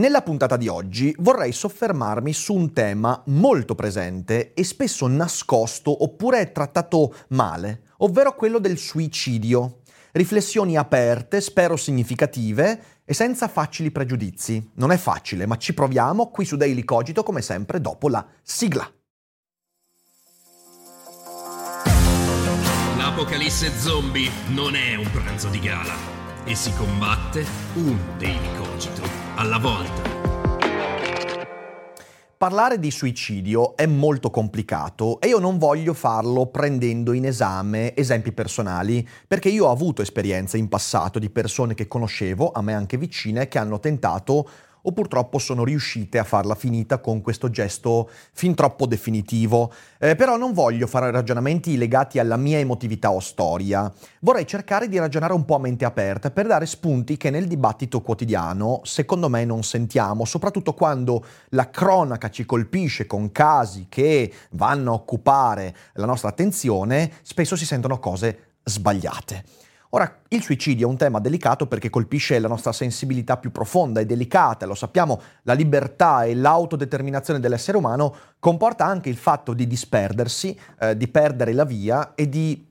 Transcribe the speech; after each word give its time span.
Nella 0.00 0.22
puntata 0.22 0.56
di 0.56 0.66
oggi 0.66 1.14
vorrei 1.18 1.52
soffermarmi 1.52 2.32
su 2.32 2.54
un 2.54 2.72
tema 2.72 3.22
molto 3.26 3.74
presente 3.74 4.54
e 4.54 4.64
spesso 4.64 5.06
nascosto 5.06 6.04
oppure 6.04 6.52
trattato 6.52 7.14
male, 7.28 7.82
ovvero 7.98 8.34
quello 8.34 8.58
del 8.58 8.78
suicidio. 8.78 9.80
Riflessioni 10.12 10.78
aperte, 10.78 11.42
spero 11.42 11.76
significative 11.76 12.82
e 13.04 13.12
senza 13.12 13.46
facili 13.46 13.90
pregiudizi. 13.90 14.70
Non 14.76 14.90
è 14.90 14.96
facile, 14.96 15.44
ma 15.44 15.58
ci 15.58 15.74
proviamo 15.74 16.30
qui 16.30 16.46
su 16.46 16.56
Daily 16.56 16.82
Cogito 16.82 17.22
come 17.22 17.42
sempre 17.42 17.78
dopo 17.78 18.08
la 18.08 18.26
sigla. 18.40 18.90
L'apocalisse 22.96 23.70
zombie 23.76 24.30
non 24.54 24.74
è 24.74 24.94
un 24.94 25.10
pranzo 25.10 25.48
di 25.48 25.58
gala 25.58 26.19
e 26.50 26.56
si 26.56 26.74
combatte 26.74 27.46
un 27.74 27.96
Daily 28.18 28.56
Cogito 28.56 29.02
alla 29.36 29.58
volta. 29.58 30.02
Parlare 32.36 32.80
di 32.80 32.90
suicidio 32.90 33.76
è 33.76 33.86
molto 33.86 34.30
complicato 34.30 35.20
e 35.20 35.28
io 35.28 35.38
non 35.38 35.58
voglio 35.58 35.94
farlo 35.94 36.46
prendendo 36.46 37.12
in 37.12 37.26
esame 37.26 37.94
esempi 37.94 38.32
personali, 38.32 39.06
perché 39.28 39.48
io 39.48 39.66
ho 39.66 39.70
avuto 39.70 40.02
esperienze 40.02 40.58
in 40.58 40.68
passato 40.68 41.20
di 41.20 41.30
persone 41.30 41.74
che 41.74 41.86
conoscevo, 41.86 42.50
a 42.50 42.62
me 42.62 42.74
anche 42.74 42.96
vicine, 42.96 43.46
che 43.46 43.58
hanno 43.58 43.78
tentato 43.78 44.48
o 44.82 44.92
purtroppo 44.92 45.38
sono 45.38 45.64
riuscite 45.64 46.18
a 46.18 46.24
farla 46.24 46.54
finita 46.54 46.98
con 46.98 47.20
questo 47.20 47.50
gesto 47.50 48.10
fin 48.32 48.54
troppo 48.54 48.86
definitivo. 48.86 49.72
Eh, 49.98 50.16
però 50.16 50.36
non 50.36 50.52
voglio 50.52 50.86
fare 50.86 51.10
ragionamenti 51.10 51.76
legati 51.76 52.18
alla 52.18 52.36
mia 52.36 52.58
emotività 52.58 53.10
o 53.10 53.20
storia. 53.20 53.92
Vorrei 54.20 54.46
cercare 54.46 54.88
di 54.88 54.98
ragionare 54.98 55.32
un 55.32 55.44
po' 55.44 55.56
a 55.56 55.60
mente 55.60 55.84
aperta 55.84 56.30
per 56.30 56.46
dare 56.46 56.66
spunti 56.66 57.16
che 57.16 57.30
nel 57.30 57.46
dibattito 57.46 58.00
quotidiano 58.00 58.80
secondo 58.84 59.28
me 59.28 59.44
non 59.44 59.62
sentiamo, 59.62 60.24
soprattutto 60.24 60.74
quando 60.74 61.24
la 61.50 61.70
cronaca 61.70 62.30
ci 62.30 62.44
colpisce 62.44 63.06
con 63.06 63.32
casi 63.32 63.86
che 63.88 64.32
vanno 64.52 64.92
a 64.92 64.94
occupare 64.94 65.74
la 65.94 66.06
nostra 66.06 66.28
attenzione, 66.28 67.12
spesso 67.22 67.56
si 67.56 67.66
sentono 67.66 67.98
cose 67.98 68.54
sbagliate. 68.64 69.68
Ora, 69.92 70.20
il 70.28 70.42
suicidio 70.42 70.86
è 70.86 70.90
un 70.90 70.96
tema 70.96 71.18
delicato 71.18 71.66
perché 71.66 71.90
colpisce 71.90 72.38
la 72.38 72.46
nostra 72.46 72.70
sensibilità 72.72 73.38
più 73.38 73.50
profonda 73.50 73.98
e 73.98 74.06
delicata, 74.06 74.64
lo 74.64 74.76
sappiamo, 74.76 75.20
la 75.42 75.52
libertà 75.52 76.22
e 76.22 76.34
l'autodeterminazione 76.36 77.40
dell'essere 77.40 77.76
umano 77.76 78.14
comporta 78.38 78.84
anche 78.84 79.08
il 79.08 79.16
fatto 79.16 79.52
di 79.52 79.66
disperdersi, 79.66 80.56
eh, 80.78 80.96
di 80.96 81.08
perdere 81.08 81.52
la 81.52 81.64
via 81.64 82.14
e 82.14 82.28
di 82.28 82.68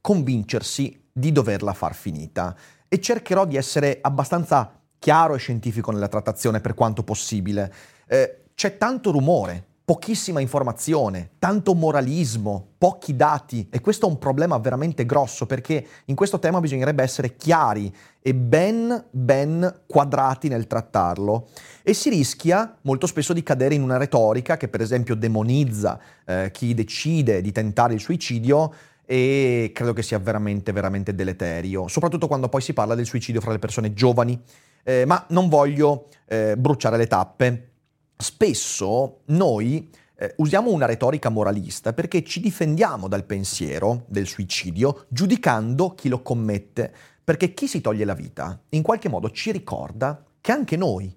convincersi 0.00 1.08
di 1.12 1.30
doverla 1.30 1.74
far 1.74 1.94
finita. 1.94 2.56
E 2.88 3.00
cercherò 3.00 3.44
di 3.44 3.56
essere 3.56 3.98
abbastanza 4.00 4.80
chiaro 4.98 5.34
e 5.34 5.38
scientifico 5.38 5.90
nella 5.90 6.08
trattazione 6.08 6.60
per 6.60 6.72
quanto 6.72 7.02
possibile. 7.02 7.70
Eh, 8.06 8.44
c'è 8.54 8.78
tanto 8.78 9.10
rumore 9.10 9.66
pochissima 9.84 10.40
informazione, 10.40 11.30
tanto 11.38 11.74
moralismo, 11.74 12.74
pochi 12.78 13.16
dati 13.16 13.66
e 13.70 13.80
questo 13.80 14.06
è 14.06 14.08
un 14.08 14.18
problema 14.18 14.56
veramente 14.58 15.04
grosso 15.04 15.44
perché 15.44 15.84
in 16.06 16.14
questo 16.14 16.38
tema 16.38 16.60
bisognerebbe 16.60 17.02
essere 17.02 17.36
chiari 17.36 17.92
e 18.20 18.34
ben, 18.34 19.06
ben 19.10 19.82
quadrati 19.86 20.48
nel 20.48 20.68
trattarlo 20.68 21.48
e 21.82 21.94
si 21.94 22.10
rischia 22.10 22.78
molto 22.82 23.06
spesso 23.08 23.32
di 23.32 23.42
cadere 23.42 23.74
in 23.74 23.82
una 23.82 23.96
retorica 23.96 24.56
che 24.56 24.68
per 24.68 24.80
esempio 24.80 25.16
demonizza 25.16 25.98
eh, 26.24 26.50
chi 26.52 26.74
decide 26.74 27.40
di 27.40 27.50
tentare 27.50 27.94
il 27.94 28.00
suicidio 28.00 28.72
e 29.04 29.72
credo 29.74 29.92
che 29.92 30.02
sia 30.02 30.18
veramente, 30.18 30.70
veramente 30.70 31.14
deleterio, 31.14 31.88
soprattutto 31.88 32.28
quando 32.28 32.48
poi 32.48 32.60
si 32.60 32.72
parla 32.72 32.94
del 32.94 33.04
suicidio 33.04 33.40
fra 33.40 33.50
le 33.50 33.58
persone 33.58 33.92
giovani. 33.92 34.40
Eh, 34.84 35.04
ma 35.06 35.24
non 35.28 35.48
voglio 35.48 36.08
eh, 36.26 36.56
bruciare 36.56 36.96
le 36.96 37.06
tappe 37.06 37.71
spesso 38.22 39.20
noi 39.26 39.90
eh, 40.16 40.34
usiamo 40.36 40.70
una 40.70 40.86
retorica 40.86 41.28
moralista 41.28 41.92
perché 41.92 42.22
ci 42.22 42.40
difendiamo 42.40 43.08
dal 43.08 43.24
pensiero 43.24 44.04
del 44.06 44.26
suicidio 44.26 45.06
giudicando 45.08 45.94
chi 45.94 46.08
lo 46.08 46.22
commette, 46.22 46.92
perché 47.22 47.52
chi 47.52 47.66
si 47.66 47.80
toglie 47.80 48.04
la 48.04 48.14
vita 48.14 48.58
in 48.70 48.82
qualche 48.82 49.08
modo 49.08 49.30
ci 49.30 49.50
ricorda 49.50 50.24
che 50.40 50.52
anche 50.52 50.76
noi 50.76 51.14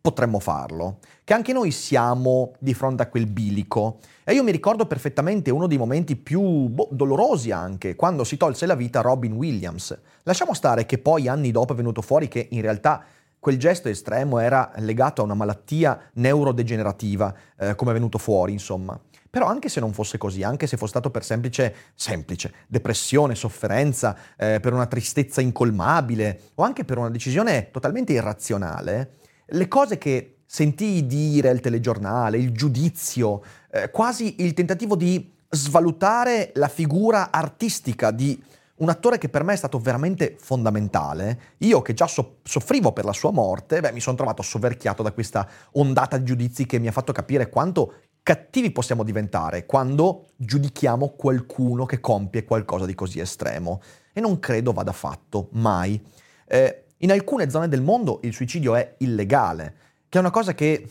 potremmo 0.00 0.38
farlo, 0.38 1.00
che 1.24 1.34
anche 1.34 1.52
noi 1.52 1.70
siamo 1.70 2.52
di 2.58 2.72
fronte 2.72 3.02
a 3.02 3.08
quel 3.08 3.26
bilico. 3.26 3.98
E 4.24 4.32
io 4.32 4.42
mi 4.42 4.52
ricordo 4.52 4.86
perfettamente 4.86 5.50
uno 5.50 5.66
dei 5.66 5.76
momenti 5.76 6.16
più 6.16 6.40
boh, 6.40 6.88
dolorosi 6.90 7.50
anche, 7.50 7.94
quando 7.94 8.24
si 8.24 8.38
tolse 8.38 8.64
la 8.64 8.74
vita 8.74 9.02
Robin 9.02 9.32
Williams. 9.32 9.98
Lasciamo 10.22 10.54
stare 10.54 10.86
che 10.86 10.96
poi 10.96 11.28
anni 11.28 11.50
dopo 11.50 11.74
è 11.74 11.76
venuto 11.76 12.00
fuori 12.00 12.28
che 12.28 12.48
in 12.50 12.62
realtà 12.62 13.04
quel 13.38 13.58
gesto 13.58 13.88
estremo 13.88 14.38
era 14.38 14.72
legato 14.76 15.20
a 15.20 15.24
una 15.24 15.34
malattia 15.34 16.10
neurodegenerativa, 16.14 17.34
eh, 17.58 17.74
come 17.74 17.92
è 17.92 17.94
venuto 17.94 18.18
fuori, 18.18 18.52
insomma. 18.52 18.98
Però 19.30 19.46
anche 19.46 19.68
se 19.68 19.80
non 19.80 19.92
fosse 19.92 20.18
così, 20.18 20.42
anche 20.42 20.66
se 20.66 20.76
fosse 20.76 20.90
stato 20.90 21.10
per 21.10 21.22
semplice, 21.22 21.74
semplice 21.94 22.52
depressione, 22.66 23.34
sofferenza, 23.34 24.16
eh, 24.36 24.58
per 24.60 24.72
una 24.72 24.86
tristezza 24.86 25.40
incolmabile 25.40 26.40
o 26.54 26.62
anche 26.62 26.84
per 26.84 26.98
una 26.98 27.10
decisione 27.10 27.70
totalmente 27.70 28.12
irrazionale, 28.12 29.16
le 29.46 29.68
cose 29.68 29.98
che 29.98 30.38
sentii 30.46 31.06
dire 31.06 31.50
il 31.50 31.60
telegiornale, 31.60 32.38
il 32.38 32.52
giudizio, 32.52 33.42
eh, 33.70 33.90
quasi 33.90 34.36
il 34.42 34.54
tentativo 34.54 34.96
di 34.96 35.36
svalutare 35.50 36.52
la 36.54 36.68
figura 36.68 37.30
artistica 37.30 38.10
di 38.10 38.42
un 38.78 38.88
attore 38.88 39.18
che 39.18 39.28
per 39.28 39.42
me 39.44 39.52
è 39.52 39.56
stato 39.56 39.78
veramente 39.78 40.36
fondamentale. 40.38 41.40
Io 41.58 41.82
che 41.82 41.94
già 41.94 42.06
so- 42.06 42.38
soffrivo 42.42 42.92
per 42.92 43.04
la 43.04 43.12
sua 43.12 43.30
morte, 43.30 43.80
beh, 43.80 43.92
mi 43.92 44.00
sono 44.00 44.16
trovato 44.16 44.42
soverchiato 44.42 45.02
da 45.02 45.12
questa 45.12 45.48
ondata 45.72 46.16
di 46.18 46.24
giudizi 46.24 46.66
che 46.66 46.78
mi 46.78 46.88
ha 46.88 46.92
fatto 46.92 47.12
capire 47.12 47.48
quanto 47.48 47.94
cattivi 48.22 48.70
possiamo 48.72 49.04
diventare 49.04 49.64
quando 49.64 50.26
giudichiamo 50.36 51.14
qualcuno 51.16 51.86
che 51.86 51.98
compie 52.00 52.44
qualcosa 52.44 52.84
di 52.84 52.94
così 52.94 53.20
estremo. 53.20 53.80
E 54.12 54.20
non 54.20 54.38
credo 54.38 54.72
vada 54.72 54.92
fatto, 54.92 55.48
mai. 55.52 56.00
Eh, 56.46 56.84
in 56.98 57.12
alcune 57.12 57.48
zone 57.50 57.68
del 57.68 57.82
mondo 57.82 58.20
il 58.22 58.34
suicidio 58.34 58.74
è 58.74 58.94
illegale, 58.98 59.74
che 60.08 60.18
è 60.18 60.20
una 60.20 60.30
cosa 60.30 60.54
che 60.54 60.88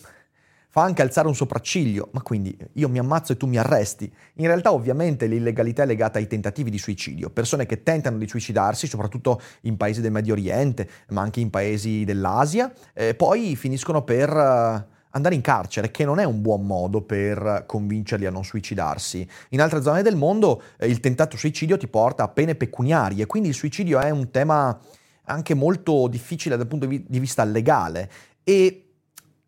fa 0.78 0.84
anche 0.84 1.02
alzare 1.02 1.28
un 1.28 1.34
sopracciglio, 1.34 2.10
ma 2.12 2.22
quindi 2.22 2.56
io 2.74 2.88
mi 2.88 3.00
ammazzo 3.00 3.32
e 3.32 3.36
tu 3.36 3.48
mi 3.48 3.58
arresti. 3.58 4.14
In 4.36 4.46
realtà 4.46 4.72
ovviamente 4.72 5.26
l'illegalità 5.26 5.82
è 5.82 5.86
legata 5.88 6.20
ai 6.20 6.28
tentativi 6.28 6.70
di 6.70 6.78
suicidio, 6.78 7.32
persone 7.32 7.66
che 7.66 7.82
tentano 7.82 8.20
di 8.20 8.28
suicidarsi, 8.28 8.86
soprattutto 8.86 9.42
in 9.62 9.76
paesi 9.76 10.02
del 10.02 10.12
Medio 10.12 10.34
Oriente, 10.34 10.88
ma 11.08 11.22
anche 11.22 11.40
in 11.40 11.50
paesi 11.50 12.04
dell'Asia, 12.04 12.72
eh, 12.94 13.16
poi 13.16 13.56
finiscono 13.56 14.04
per... 14.04 14.30
Uh, 14.30 14.96
andare 15.10 15.34
in 15.34 15.42
carcere, 15.42 15.90
che 15.90 16.06
non 16.06 16.20
è 16.20 16.26
un 16.26 16.44
buon 16.44 16.64
modo 16.64 17.02
per 17.02 17.64
convincerli 17.66 18.28
a 18.28 18.30
non 18.30 18.44
suicidarsi. 18.44 19.28
In 19.50 19.62
altre 19.62 19.82
zone 19.82 20.04
del 20.04 20.16
mondo 20.16 20.62
eh, 20.78 20.86
il 20.86 21.00
tentato 21.00 21.38
suicidio 21.38 21.76
ti 21.76 21.88
porta 21.88 22.22
a 22.22 22.28
pene 22.28 22.54
pecuniarie, 22.54 23.26
quindi 23.26 23.50
il 23.50 23.56
suicidio 23.56 24.00
è 24.00 24.12
un 24.12 24.30
tema 24.30 24.80
anche 25.24 25.56
molto 25.56 26.08
difficile 26.08 26.56
dal 26.56 26.68
punto 26.68 26.86
di 26.86 27.20
vista 27.20 27.44
legale 27.46 28.12
e 28.44 28.87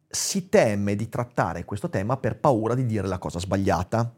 si 0.09 0.49
teme 0.49 0.95
di 0.95 1.07
trattare 1.07 1.65
questo 1.65 1.89
tema 1.89 2.17
per 2.17 2.39
paura 2.39 2.73
di 2.73 2.85
dire 2.85 3.07
la 3.07 3.19
cosa 3.19 3.39
sbagliata. 3.39 4.11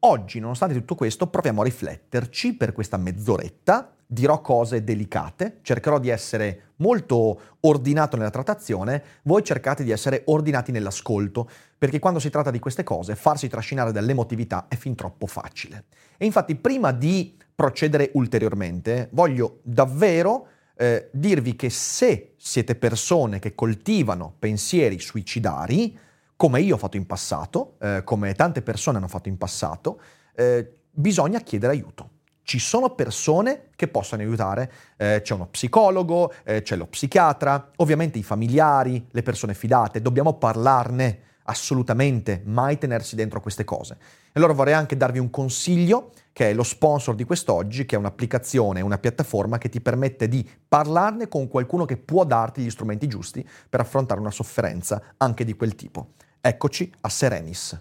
Oggi, 0.00 0.40
nonostante 0.40 0.74
tutto 0.74 0.94
questo, 0.94 1.28
proviamo 1.28 1.62
a 1.62 1.64
rifletterci 1.64 2.54
per 2.54 2.72
questa 2.72 2.98
mezz'oretta, 2.98 3.94
dirò 4.04 4.42
cose 4.42 4.84
delicate, 4.84 5.60
cercherò 5.62 5.98
di 5.98 6.10
essere 6.10 6.72
molto 6.76 7.40
ordinato 7.60 8.16
nella 8.16 8.30
trattazione, 8.30 9.02
voi 9.22 9.42
cercate 9.42 9.84
di 9.84 9.90
essere 9.90 10.22
ordinati 10.26 10.70
nell'ascolto, 10.70 11.48
perché 11.78 11.98
quando 11.98 12.18
si 12.18 12.28
tratta 12.28 12.50
di 12.50 12.58
queste 12.58 12.82
cose 12.82 13.14
farsi 13.14 13.48
trascinare 13.48 13.92
dall'emotività 13.92 14.66
è 14.68 14.74
fin 14.74 14.94
troppo 14.94 15.26
facile. 15.26 15.84
E 16.18 16.26
infatti 16.26 16.56
prima 16.56 16.92
di 16.92 17.36
procedere 17.54 18.10
ulteriormente, 18.14 19.08
voglio 19.12 19.60
davvero 19.62 20.48
eh, 20.76 21.08
dirvi 21.12 21.56
che 21.56 21.70
se 21.70 22.34
siete 22.36 22.74
persone 22.74 23.38
che 23.38 23.54
coltivano 23.54 24.34
pensieri 24.38 24.98
suicidari, 24.98 25.98
come 26.36 26.60
io 26.60 26.74
ho 26.74 26.78
fatto 26.78 26.96
in 26.96 27.06
passato, 27.06 27.76
eh, 27.80 28.02
come 28.04 28.34
tante 28.34 28.62
persone 28.62 28.98
hanno 28.98 29.08
fatto 29.08 29.28
in 29.28 29.38
passato, 29.38 30.00
eh, 30.34 30.78
bisogna 30.90 31.40
chiedere 31.40 31.72
aiuto. 31.72 32.10
Ci 32.42 32.58
sono 32.58 32.90
persone 32.90 33.68
che 33.76 33.86
possono 33.86 34.22
aiutare, 34.22 34.72
eh, 34.96 35.20
c'è 35.22 35.34
uno 35.34 35.46
psicologo, 35.46 36.32
eh, 36.42 36.62
c'è 36.62 36.74
lo 36.74 36.86
psichiatra, 36.86 37.70
ovviamente 37.76 38.18
i 38.18 38.24
familiari, 38.24 39.06
le 39.10 39.22
persone 39.22 39.54
fidate, 39.54 40.02
dobbiamo 40.02 40.34
parlarne 40.34 41.20
assolutamente 41.44 42.42
mai 42.44 42.78
tenersi 42.78 43.14
dentro 43.14 43.40
queste 43.40 43.64
cose. 43.64 43.96
E 44.26 44.32
allora 44.34 44.52
vorrei 44.52 44.74
anche 44.74 44.96
darvi 44.96 45.18
un 45.18 45.30
consiglio 45.30 46.12
che 46.32 46.50
è 46.50 46.54
lo 46.54 46.62
sponsor 46.62 47.14
di 47.14 47.24
quest'oggi, 47.24 47.84
che 47.84 47.96
è 47.96 47.98
un'applicazione, 47.98 48.80
una 48.80 48.98
piattaforma 48.98 49.58
che 49.58 49.68
ti 49.68 49.80
permette 49.80 50.28
di 50.28 50.48
parlarne 50.68 51.28
con 51.28 51.48
qualcuno 51.48 51.84
che 51.84 51.96
può 51.96 52.24
darti 52.24 52.62
gli 52.62 52.70
strumenti 52.70 53.06
giusti 53.06 53.46
per 53.68 53.80
affrontare 53.80 54.20
una 54.20 54.30
sofferenza 54.30 55.14
anche 55.18 55.44
di 55.44 55.54
quel 55.54 55.74
tipo. 55.74 56.14
Eccoci 56.40 56.92
a 57.00 57.08
Serenis. 57.08 57.80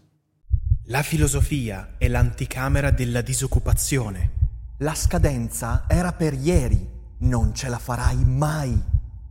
La 0.85 1.03
filosofia 1.03 1.95
è 1.97 2.07
l'anticamera 2.07 2.91
della 2.91 3.21
disoccupazione. 3.21 4.39
La 4.79 4.95
scadenza 4.95 5.85
era 5.87 6.11
per 6.11 6.33
ieri, 6.33 6.89
non 7.19 7.53
ce 7.53 7.69
la 7.69 7.77
farai 7.77 8.25
mai. 8.25 8.81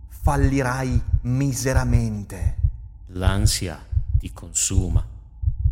Fallirai 0.09 1.03
miseramente. 1.23 2.57
L'ansia 3.09 3.89
ti 4.21 4.33
consuma. 4.35 5.03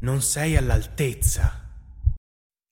Non 0.00 0.22
sei 0.22 0.56
all'altezza. 0.56 1.66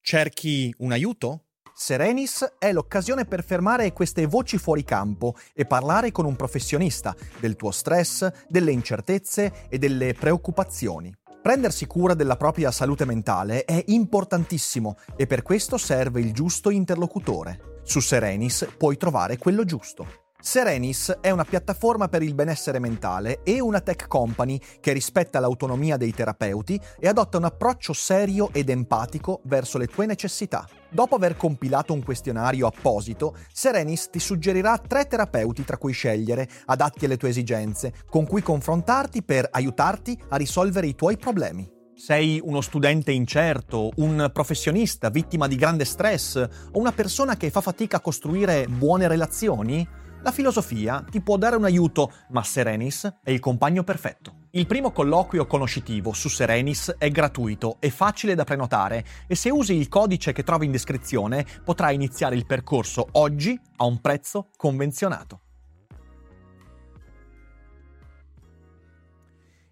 Cerchi 0.01 0.73
un 0.79 0.91
aiuto? 0.91 1.43
Serenis 1.75 2.55
è 2.57 2.71
l'occasione 2.71 3.25
per 3.25 3.43
fermare 3.43 3.93
queste 3.93 4.25
voci 4.25 4.57
fuori 4.57 4.83
campo 4.83 5.35
e 5.53 5.65
parlare 5.65 6.11
con 6.11 6.25
un 6.25 6.35
professionista 6.35 7.15
del 7.39 7.55
tuo 7.55 7.69
stress, 7.69 8.27
delle 8.47 8.71
incertezze 8.71 9.67
e 9.69 9.77
delle 9.77 10.15
preoccupazioni. 10.15 11.15
Prendersi 11.43 11.85
cura 11.85 12.15
della 12.15 12.37
propria 12.37 12.71
salute 12.71 13.05
mentale 13.05 13.63
è 13.63 13.83
importantissimo 13.87 14.97
e 15.15 15.27
per 15.27 15.43
questo 15.43 15.77
serve 15.77 16.21
il 16.21 16.33
giusto 16.33 16.71
interlocutore. 16.71 17.81
Su 17.83 17.99
Serenis 17.99 18.67
puoi 18.75 18.97
trovare 18.97 19.37
quello 19.37 19.63
giusto. 19.63 20.26
Serenis 20.39 21.17
è 21.19 21.31
una 21.31 21.45
piattaforma 21.45 22.09
per 22.09 22.21
il 22.21 22.35
benessere 22.35 22.77
mentale 22.77 23.41
e 23.41 23.59
una 23.59 23.81
tech 23.81 24.07
company 24.07 24.59
che 24.79 24.93
rispetta 24.93 25.39
l'autonomia 25.39 25.97
dei 25.97 26.13
terapeuti 26.13 26.79
e 26.99 27.07
adotta 27.07 27.37
un 27.37 27.45
approccio 27.45 27.91
serio 27.91 28.49
ed 28.53 28.69
empatico 28.69 29.41
verso 29.45 29.79
le 29.79 29.87
tue 29.87 30.05
necessità. 30.05 30.67
Dopo 30.89 31.15
aver 31.15 31.35
compilato 31.35 31.91
un 31.91 32.03
questionario 32.03 32.67
apposito, 32.67 33.35
Serenis 33.51 34.11
ti 34.11 34.19
suggerirà 34.19 34.77
tre 34.77 35.07
terapeuti 35.07 35.65
tra 35.65 35.77
cui 35.77 35.91
scegliere, 35.91 36.47
adatti 36.65 37.05
alle 37.05 37.17
tue 37.17 37.29
esigenze, 37.29 37.91
con 38.07 38.27
cui 38.27 38.43
confrontarti 38.43 39.23
per 39.23 39.47
aiutarti 39.49 40.17
a 40.29 40.37
risolvere 40.37 40.85
i 40.85 40.93
tuoi 40.93 41.17
problemi. 41.17 41.67
Sei 41.95 42.39
uno 42.43 42.61
studente 42.61 43.11
incerto, 43.11 43.89
un 43.95 44.29
professionista 44.31 45.09
vittima 45.09 45.47
di 45.47 45.55
grande 45.55 45.83
stress 45.83 46.35
o 46.35 46.79
una 46.79 46.91
persona 46.91 47.35
che 47.35 47.49
fa 47.49 47.59
fatica 47.59 47.97
a 47.97 48.01
costruire 48.01 48.67
buone 48.67 49.07
relazioni? 49.07 50.05
La 50.23 50.31
filosofia 50.31 51.05
ti 51.09 51.21
può 51.21 51.37
dare 51.37 51.55
un 51.55 51.63
aiuto, 51.63 52.11
ma 52.29 52.43
Serenis 52.43 53.19
è 53.23 53.29
il 53.29 53.39
compagno 53.39 53.83
perfetto. 53.83 54.45
Il 54.51 54.65
primo 54.65 54.91
colloquio 54.91 55.45
conoscitivo 55.45 56.11
su 56.11 56.27
Serenis 56.27 56.95
è 56.97 57.09
gratuito 57.11 57.77
e 57.79 57.91
facile 57.91 58.33
da 58.33 58.43
prenotare 58.43 59.05
e 59.27 59.35
se 59.35 59.51
usi 59.51 59.75
il 59.75 59.87
codice 59.87 60.33
che 60.33 60.43
trovi 60.43 60.65
in 60.65 60.71
descrizione 60.71 61.45
potrai 61.63 61.93
iniziare 61.93 62.35
il 62.35 62.45
percorso 62.45 63.07
oggi 63.13 63.59
a 63.77 63.85
un 63.85 64.01
prezzo 64.01 64.49
convenzionato. 64.57 65.41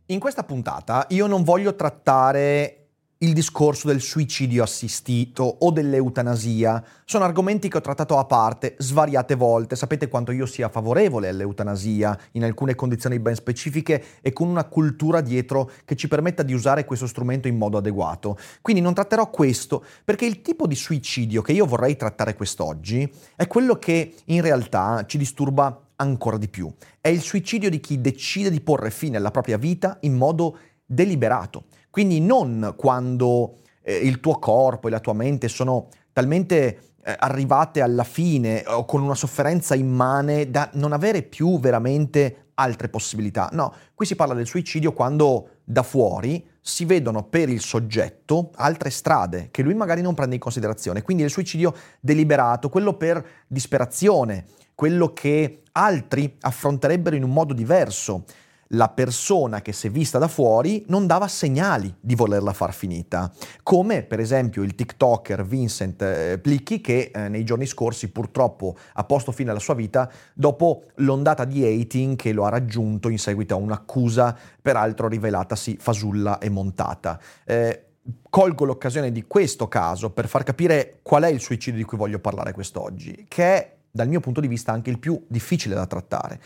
In 0.08 0.20
questa 0.20 0.44
puntata 0.44 1.08
io 1.10 1.26
non 1.26 1.44
voglio 1.44 1.74
trattare 1.74 2.85
il 3.26 3.34
discorso 3.34 3.88
del 3.88 4.02
suicidio 4.02 4.62
assistito 4.62 5.44
o 5.44 5.72
dell'eutanasia. 5.72 6.84
Sono 7.06 7.24
argomenti 7.24 7.70
che 7.70 7.78
ho 7.78 7.82
trattato 7.82 8.20
a 8.20 8.26
parte 8.26 8.76
svariate 8.78 9.34
volte. 9.34 9.76
Sapete 9.76 10.08
quanto 10.08 10.32
io 10.32 10.46
sia 10.46 10.70
favorevole 10.70 11.30
all'eutanasia 11.30 12.16
in 12.34 12.44
alcune 12.44 12.76
condizioni 12.76 13.18
ben 13.18 13.34
specifiche 13.34 14.04
e 14.22 14.32
con 14.32 14.48
una 14.48 14.66
cultura 14.66 15.22
dietro 15.22 15.72
che 15.86 15.96
ci 15.96 16.08
permetta 16.08 16.44
di 16.44 16.54
usare 16.54 16.86
questo 16.86 17.08
strumento 17.08 17.48
in 17.48 17.58
modo 17.58 17.78
adeguato. 17.78 18.38
Quindi 18.62 18.84
non 18.84 18.94
tratterò 18.94 19.32
questo 19.32 19.84
perché 20.04 20.28
il 20.28 20.44
tipo 20.44 20.68
di 20.68 20.76
suicidio 20.76 21.42
che 21.42 21.52
io 21.52 21.66
vorrei 21.66 21.96
trattare 21.96 22.36
quest'oggi 22.36 23.12
è 23.36 23.48
quello 23.48 23.80
che 23.80 24.14
in 24.26 24.42
realtà 24.42 25.04
ci 25.08 25.18
disturba 25.18 25.82
ancora 25.96 26.38
di 26.38 26.48
più. 26.48 26.72
È 27.02 27.08
il 27.08 27.22
suicidio 27.22 27.72
di 27.72 27.80
chi 27.80 28.00
decide 28.00 28.52
di 28.52 28.62
porre 28.62 28.92
fine 28.92 29.18
alla 29.18 29.32
propria 29.32 29.58
vita 29.58 29.98
in 30.02 30.14
modo 30.14 30.60
deliberato. 30.86 31.64
Quindi 31.96 32.20
non 32.20 32.74
quando 32.76 33.60
eh, 33.82 33.96
il 33.96 34.20
tuo 34.20 34.38
corpo 34.38 34.90
e 34.90 34.92
la 34.92 35.00
tua 35.00 35.14
mente 35.14 35.48
sono 35.48 35.88
talmente 36.12 36.80
eh, 37.02 37.16
arrivate 37.18 37.80
alla 37.80 38.04
fine 38.04 38.66
o 38.68 38.84
con 38.84 39.02
una 39.02 39.16
sofferenza 39.16 39.76
immane 39.76 40.50
da 40.50 40.70
non 40.74 40.92
avere 40.92 41.22
più 41.22 41.58
veramente 41.58 42.48
altre 42.56 42.90
possibilità. 42.90 43.48
No, 43.54 43.74
qui 43.94 44.06
si 44.06 44.18
parla 44.18 44.34
del 44.34 44.46
suicidio 44.46 44.92
quando 44.92 45.52
da 45.64 45.84
fuori 45.84 46.46
si 46.60 46.84
vedono 46.84 47.24
per 47.24 47.48
il 47.48 47.62
soggetto 47.62 48.52
altre 48.56 48.90
strade 48.90 49.48
che 49.50 49.62
lui 49.62 49.74
magari 49.74 50.02
non 50.02 50.16
prende 50.16 50.36
in 50.36 50.42
considerazione. 50.42 51.02
Quindi 51.02 51.24
il 51.24 51.30
suicidio 51.30 51.74
deliberato, 52.02 52.68
quello 52.68 52.96
per 52.96 53.26
disperazione, 53.48 54.48
quello 54.76 55.14
che 55.14 55.62
altri 55.72 56.36
affronterebbero 56.42 57.16
in 57.16 57.24
un 57.24 57.32
modo 57.32 57.54
diverso 57.54 58.26
la 58.70 58.90
persona 58.90 59.62
che 59.62 59.74
si 59.74 59.88
è 59.88 59.90
vista 59.92 60.18
da 60.18 60.28
fuori 60.28 60.84
non 60.88 61.08
dava 61.08 61.28
segnali 61.28 61.94
di 62.00 62.16
volerla 62.16 62.54
far 62.54 62.74
finita, 62.74 63.32
come 63.64 64.04
per 64.04 64.20
esempio 64.20 64.64
il 64.64 64.76
TikToker 64.76 65.46
Vincent 65.46 66.02
eh, 66.02 66.40
Plicchi 66.40 66.82
che 66.82 67.12
eh, 67.14 67.30
nei 67.30 67.44
giorni 67.44 67.66
scorsi 67.66 68.10
purtroppo 68.10 68.76
ha 68.94 69.04
posto 69.04 69.32
fine 69.32 69.52
alla 69.52 69.60
sua 69.60 69.76
vita 69.76 70.10
dopo 70.34 70.86
l'ondata 70.96 71.46
di 71.46 71.64
hating 71.64 72.16
che 72.16 72.32
lo 72.32 72.46
ha 72.46 72.50
raggiunto 72.50 73.10
in 73.10 73.20
seguito 73.20 73.54
a 73.54 73.58
un'accusa 73.58 74.36
peraltro 74.62 75.08
rivelatasi 75.08 75.78
fasulla 75.80 76.40
e 76.40 76.50
montata. 76.50 77.20
Eh, 77.46 77.82
colgo 78.30 78.66
l'occasione 78.66 79.12
di 79.12 79.26
questo 79.26 79.68
caso 79.68 80.12
per 80.12 80.28
far 80.28 80.44
capire 80.44 81.00
qual 81.02 81.24
è 81.24 81.28
il 81.28 81.40
suicidio 81.40 81.80
di 81.80 81.86
cui 81.86 81.98
voglio 81.98 82.20
parlare 82.20 82.54
quest'oggi, 82.54 83.26
che 83.28 83.44
è 83.44 83.75
dal 83.96 84.10
mio 84.10 84.20
punto 84.20 84.42
di 84.42 84.50
vista 84.50 84.74
anche 84.74 84.90
il 84.90 85.00
più 85.00 85.24
difficile 85.26 85.74
da 85.74 85.86
trattare. 85.86 86.42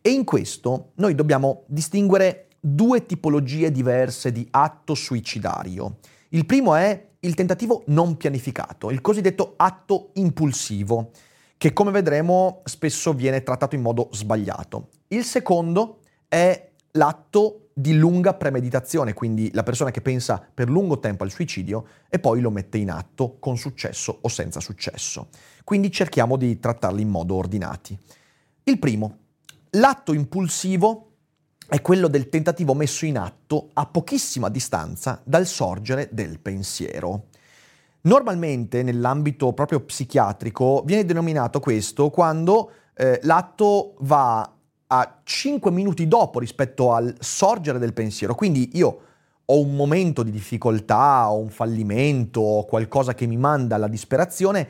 E 0.00 0.10
in 0.10 0.24
questo 0.24 0.92
noi 0.94 1.14
dobbiamo 1.14 1.64
distinguere 1.66 2.46
due 2.58 3.04
tipologie 3.04 3.70
diverse 3.70 4.32
di 4.32 4.48
atto 4.50 4.94
suicidario. 4.94 5.98
Il 6.30 6.46
primo 6.46 6.74
è 6.74 7.08
il 7.20 7.34
tentativo 7.34 7.82
non 7.88 8.16
pianificato, 8.16 8.90
il 8.90 9.02
cosiddetto 9.02 9.52
atto 9.58 10.12
impulsivo, 10.14 11.10
che 11.58 11.74
come 11.74 11.90
vedremo 11.90 12.62
spesso 12.64 13.12
viene 13.12 13.42
trattato 13.42 13.74
in 13.74 13.82
modo 13.82 14.08
sbagliato. 14.12 14.88
Il 15.08 15.24
secondo 15.24 15.98
è 16.26 16.70
l'atto 16.92 17.68
di 17.74 17.94
lunga 17.96 18.32
premeditazione, 18.32 19.12
quindi 19.12 19.50
la 19.52 19.62
persona 19.62 19.90
che 19.90 20.00
pensa 20.00 20.42
per 20.54 20.70
lungo 20.70 21.00
tempo 21.00 21.24
al 21.24 21.30
suicidio 21.30 21.86
e 22.08 22.18
poi 22.18 22.40
lo 22.40 22.50
mette 22.50 22.78
in 22.78 22.90
atto 22.90 23.36
con 23.38 23.58
successo 23.58 24.16
o 24.22 24.28
senza 24.28 24.60
successo. 24.60 25.28
Quindi 25.64 25.90
cerchiamo 25.90 26.36
di 26.36 26.60
trattarli 26.60 27.00
in 27.00 27.08
modo 27.08 27.34
ordinati. 27.34 27.98
Il 28.64 28.78
primo, 28.78 29.18
l'atto 29.70 30.12
impulsivo 30.12 31.08
è 31.66 31.80
quello 31.80 32.08
del 32.08 32.28
tentativo 32.28 32.74
messo 32.74 33.06
in 33.06 33.16
atto 33.16 33.70
a 33.72 33.86
pochissima 33.86 34.50
distanza 34.50 35.20
dal 35.24 35.46
sorgere 35.46 36.10
del 36.12 36.38
pensiero. 36.38 37.28
Normalmente 38.02 38.82
nell'ambito 38.82 39.54
proprio 39.54 39.80
psichiatrico 39.80 40.82
viene 40.84 41.06
denominato 41.06 41.58
questo 41.60 42.10
quando 42.10 42.70
eh, 42.94 43.18
l'atto 43.22 43.94
va 44.00 44.52
a 44.86 45.20
5 45.24 45.70
minuti 45.70 46.06
dopo 46.06 46.38
rispetto 46.38 46.92
al 46.92 47.16
sorgere 47.18 47.78
del 47.78 47.94
pensiero. 47.94 48.34
Quindi 48.34 48.72
io 48.74 49.00
ho 49.46 49.58
un 49.58 49.74
momento 49.74 50.22
di 50.22 50.30
difficoltà, 50.30 51.30
ho 51.30 51.38
un 51.38 51.48
fallimento, 51.48 52.40
ho 52.40 52.64
qualcosa 52.64 53.14
che 53.14 53.26
mi 53.26 53.36
manda 53.36 53.76
alla 53.76 53.88
disperazione, 53.88 54.68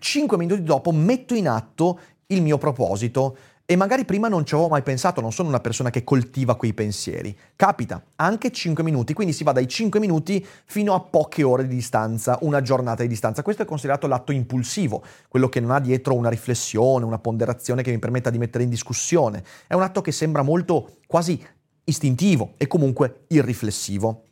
5 0.00 0.36
minuti 0.36 0.62
dopo 0.62 0.90
metto 0.90 1.34
in 1.34 1.46
atto 1.46 2.00
il 2.26 2.42
mio 2.42 2.58
proposito 2.58 3.36
e 3.70 3.76
magari 3.76 4.04
prima 4.04 4.26
non 4.26 4.44
ci 4.44 4.54
avevo 4.54 4.70
mai 4.70 4.82
pensato, 4.82 5.20
non 5.20 5.30
sono 5.30 5.48
una 5.48 5.60
persona 5.60 5.90
che 5.90 6.02
coltiva 6.02 6.56
quei 6.56 6.74
pensieri. 6.74 7.38
Capita, 7.54 8.02
anche 8.16 8.50
5 8.50 8.82
minuti, 8.82 9.12
quindi 9.12 9.32
si 9.32 9.44
va 9.44 9.52
dai 9.52 9.68
5 9.68 10.00
minuti 10.00 10.44
fino 10.64 10.92
a 10.92 10.98
poche 10.98 11.44
ore 11.44 11.68
di 11.68 11.76
distanza, 11.76 12.36
una 12.40 12.62
giornata 12.62 13.02
di 13.02 13.08
distanza. 13.08 13.44
Questo 13.44 13.62
è 13.62 13.66
considerato 13.66 14.08
l'atto 14.08 14.32
impulsivo, 14.32 15.04
quello 15.28 15.48
che 15.48 15.60
non 15.60 15.70
ha 15.70 15.78
dietro 15.78 16.14
una 16.14 16.30
riflessione, 16.30 17.04
una 17.04 17.20
ponderazione 17.20 17.82
che 17.82 17.92
mi 17.92 18.00
permetta 18.00 18.30
di 18.30 18.38
mettere 18.38 18.64
in 18.64 18.70
discussione. 18.70 19.44
È 19.68 19.74
un 19.74 19.82
atto 19.82 20.00
che 20.00 20.10
sembra 20.10 20.42
molto 20.42 20.96
quasi 21.06 21.40
istintivo 21.84 22.54
e 22.56 22.66
comunque 22.66 23.26
irriflessivo. 23.28 24.24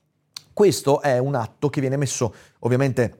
Questo 0.52 1.00
è 1.00 1.18
un 1.18 1.36
atto 1.36 1.68
che 1.68 1.80
viene 1.80 1.96
messo 1.96 2.34
ovviamente 2.58 3.18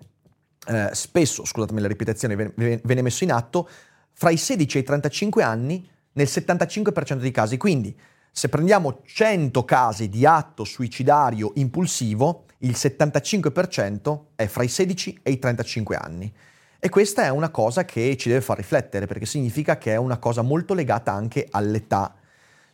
eh, 0.66 0.90
spesso, 0.92 1.44
scusatemi 1.44 1.80
la 1.80 1.88
ripetizione, 1.88 2.52
viene 2.54 3.02
messo 3.02 3.24
in 3.24 3.32
atto 3.32 3.68
fra 4.12 4.30
i 4.30 4.36
16 4.36 4.78
e 4.78 4.80
i 4.80 4.84
35 4.84 5.42
anni 5.42 5.88
nel 6.12 6.26
75% 6.26 7.14
dei 7.14 7.30
casi. 7.30 7.56
Quindi, 7.56 7.96
se 8.30 8.48
prendiamo 8.48 9.00
100 9.04 9.64
casi 9.64 10.08
di 10.08 10.26
atto 10.26 10.64
suicidario 10.64 11.52
impulsivo, 11.54 12.44
il 12.58 12.72
75% 12.72 14.20
è 14.34 14.46
fra 14.46 14.62
i 14.62 14.68
16 14.68 15.20
e 15.22 15.30
i 15.30 15.38
35 15.38 15.96
anni. 15.96 16.32
E 16.80 16.88
questa 16.88 17.24
è 17.24 17.28
una 17.28 17.50
cosa 17.50 17.84
che 17.84 18.16
ci 18.16 18.28
deve 18.28 18.40
far 18.40 18.56
riflettere, 18.56 19.06
perché 19.06 19.26
significa 19.26 19.78
che 19.78 19.92
è 19.92 19.96
una 19.96 20.18
cosa 20.18 20.42
molto 20.42 20.74
legata 20.74 21.12
anche 21.12 21.46
all'età 21.50 22.14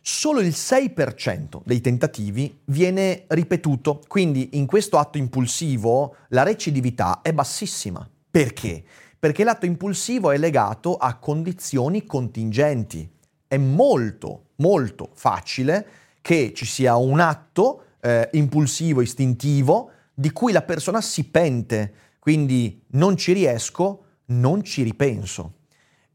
solo 0.07 0.39
il 0.39 0.49
6% 0.49 1.61
dei 1.63 1.81
tentativi 1.81 2.59
viene 2.65 3.23
ripetuto, 3.29 4.03
quindi 4.07 4.49
in 4.53 4.67
questo 4.67 4.99
atto 4.99 5.17
impulsivo 5.17 6.17
la 6.29 6.43
recidività 6.43 7.21
è 7.23 7.33
bassissima. 7.33 8.07
Perché? 8.29 8.83
Perché 9.17 9.43
l'atto 9.43 9.65
impulsivo 9.65 10.29
è 10.29 10.37
legato 10.37 10.95
a 10.95 11.15
condizioni 11.15 12.05
contingenti. 12.05 13.09
È 13.47 13.57
molto, 13.57 14.49
molto 14.57 15.09
facile 15.15 15.87
che 16.21 16.53
ci 16.53 16.65
sia 16.65 16.97
un 16.97 17.19
atto 17.19 17.85
eh, 17.99 18.29
impulsivo, 18.33 19.01
istintivo, 19.01 19.89
di 20.13 20.31
cui 20.31 20.51
la 20.51 20.61
persona 20.61 21.01
si 21.01 21.23
pente, 21.23 21.93
quindi 22.19 22.79
non 22.91 23.17
ci 23.17 23.33
riesco, 23.33 24.03
non 24.25 24.63
ci 24.63 24.83
ripenso. 24.83 25.53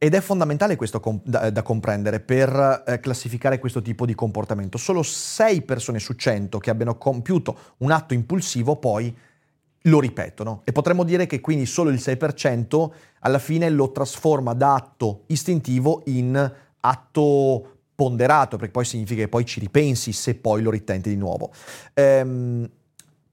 Ed 0.03 0.15
è 0.15 0.21
fondamentale 0.23 0.77
questo 0.77 0.99
com- 0.99 1.21
da, 1.23 1.51
da, 1.51 1.61
comprendere 1.61 2.21
per 2.21 2.85
eh, 2.87 3.01
classificare 3.01 3.59
questo 3.59 3.83
tipo 3.83 4.07
di 4.07 4.15
comportamento. 4.15 4.79
Solo 4.79 5.03
6 5.03 5.61
persone 5.61 5.99
su 5.99 6.15
100 6.15 6.59
che 6.59 6.71
abbiano 6.71 6.97
compiuto 6.97 7.75
un 7.79 7.91
atto 7.91 8.15
impulsivo 8.15 8.77
poi 8.77 9.15
lo 9.83 10.01
ripetono. 10.01 10.63
E 10.65 10.73
potremmo 10.73 11.05
dire 11.05 11.27
che 11.27 11.43
quindi 11.43 11.67
solo 11.67 11.91
il 11.91 11.99
6% 11.99 12.91
alla 13.19 13.39
fine 13.39 13.69
lo 13.69 13.93
trasforma 13.93 14.55
da 14.55 14.73
atto 14.73 15.25
istintivo 15.27 16.01
in 16.07 16.51
atto 16.81 17.77
ponderato, 17.95 18.57
perché 18.57 18.73
poi 18.73 18.87
significa 18.87 19.21
che 19.21 19.29
poi 19.29 19.45
ci 19.45 19.61
ripensi 19.61 20.13
se 20.13 20.35
poi 20.35 20.63
lo 20.63 20.71
ritenti 20.71 21.11
di 21.11 21.17
nuovo. 21.17 21.53
Ehm, 21.93 22.67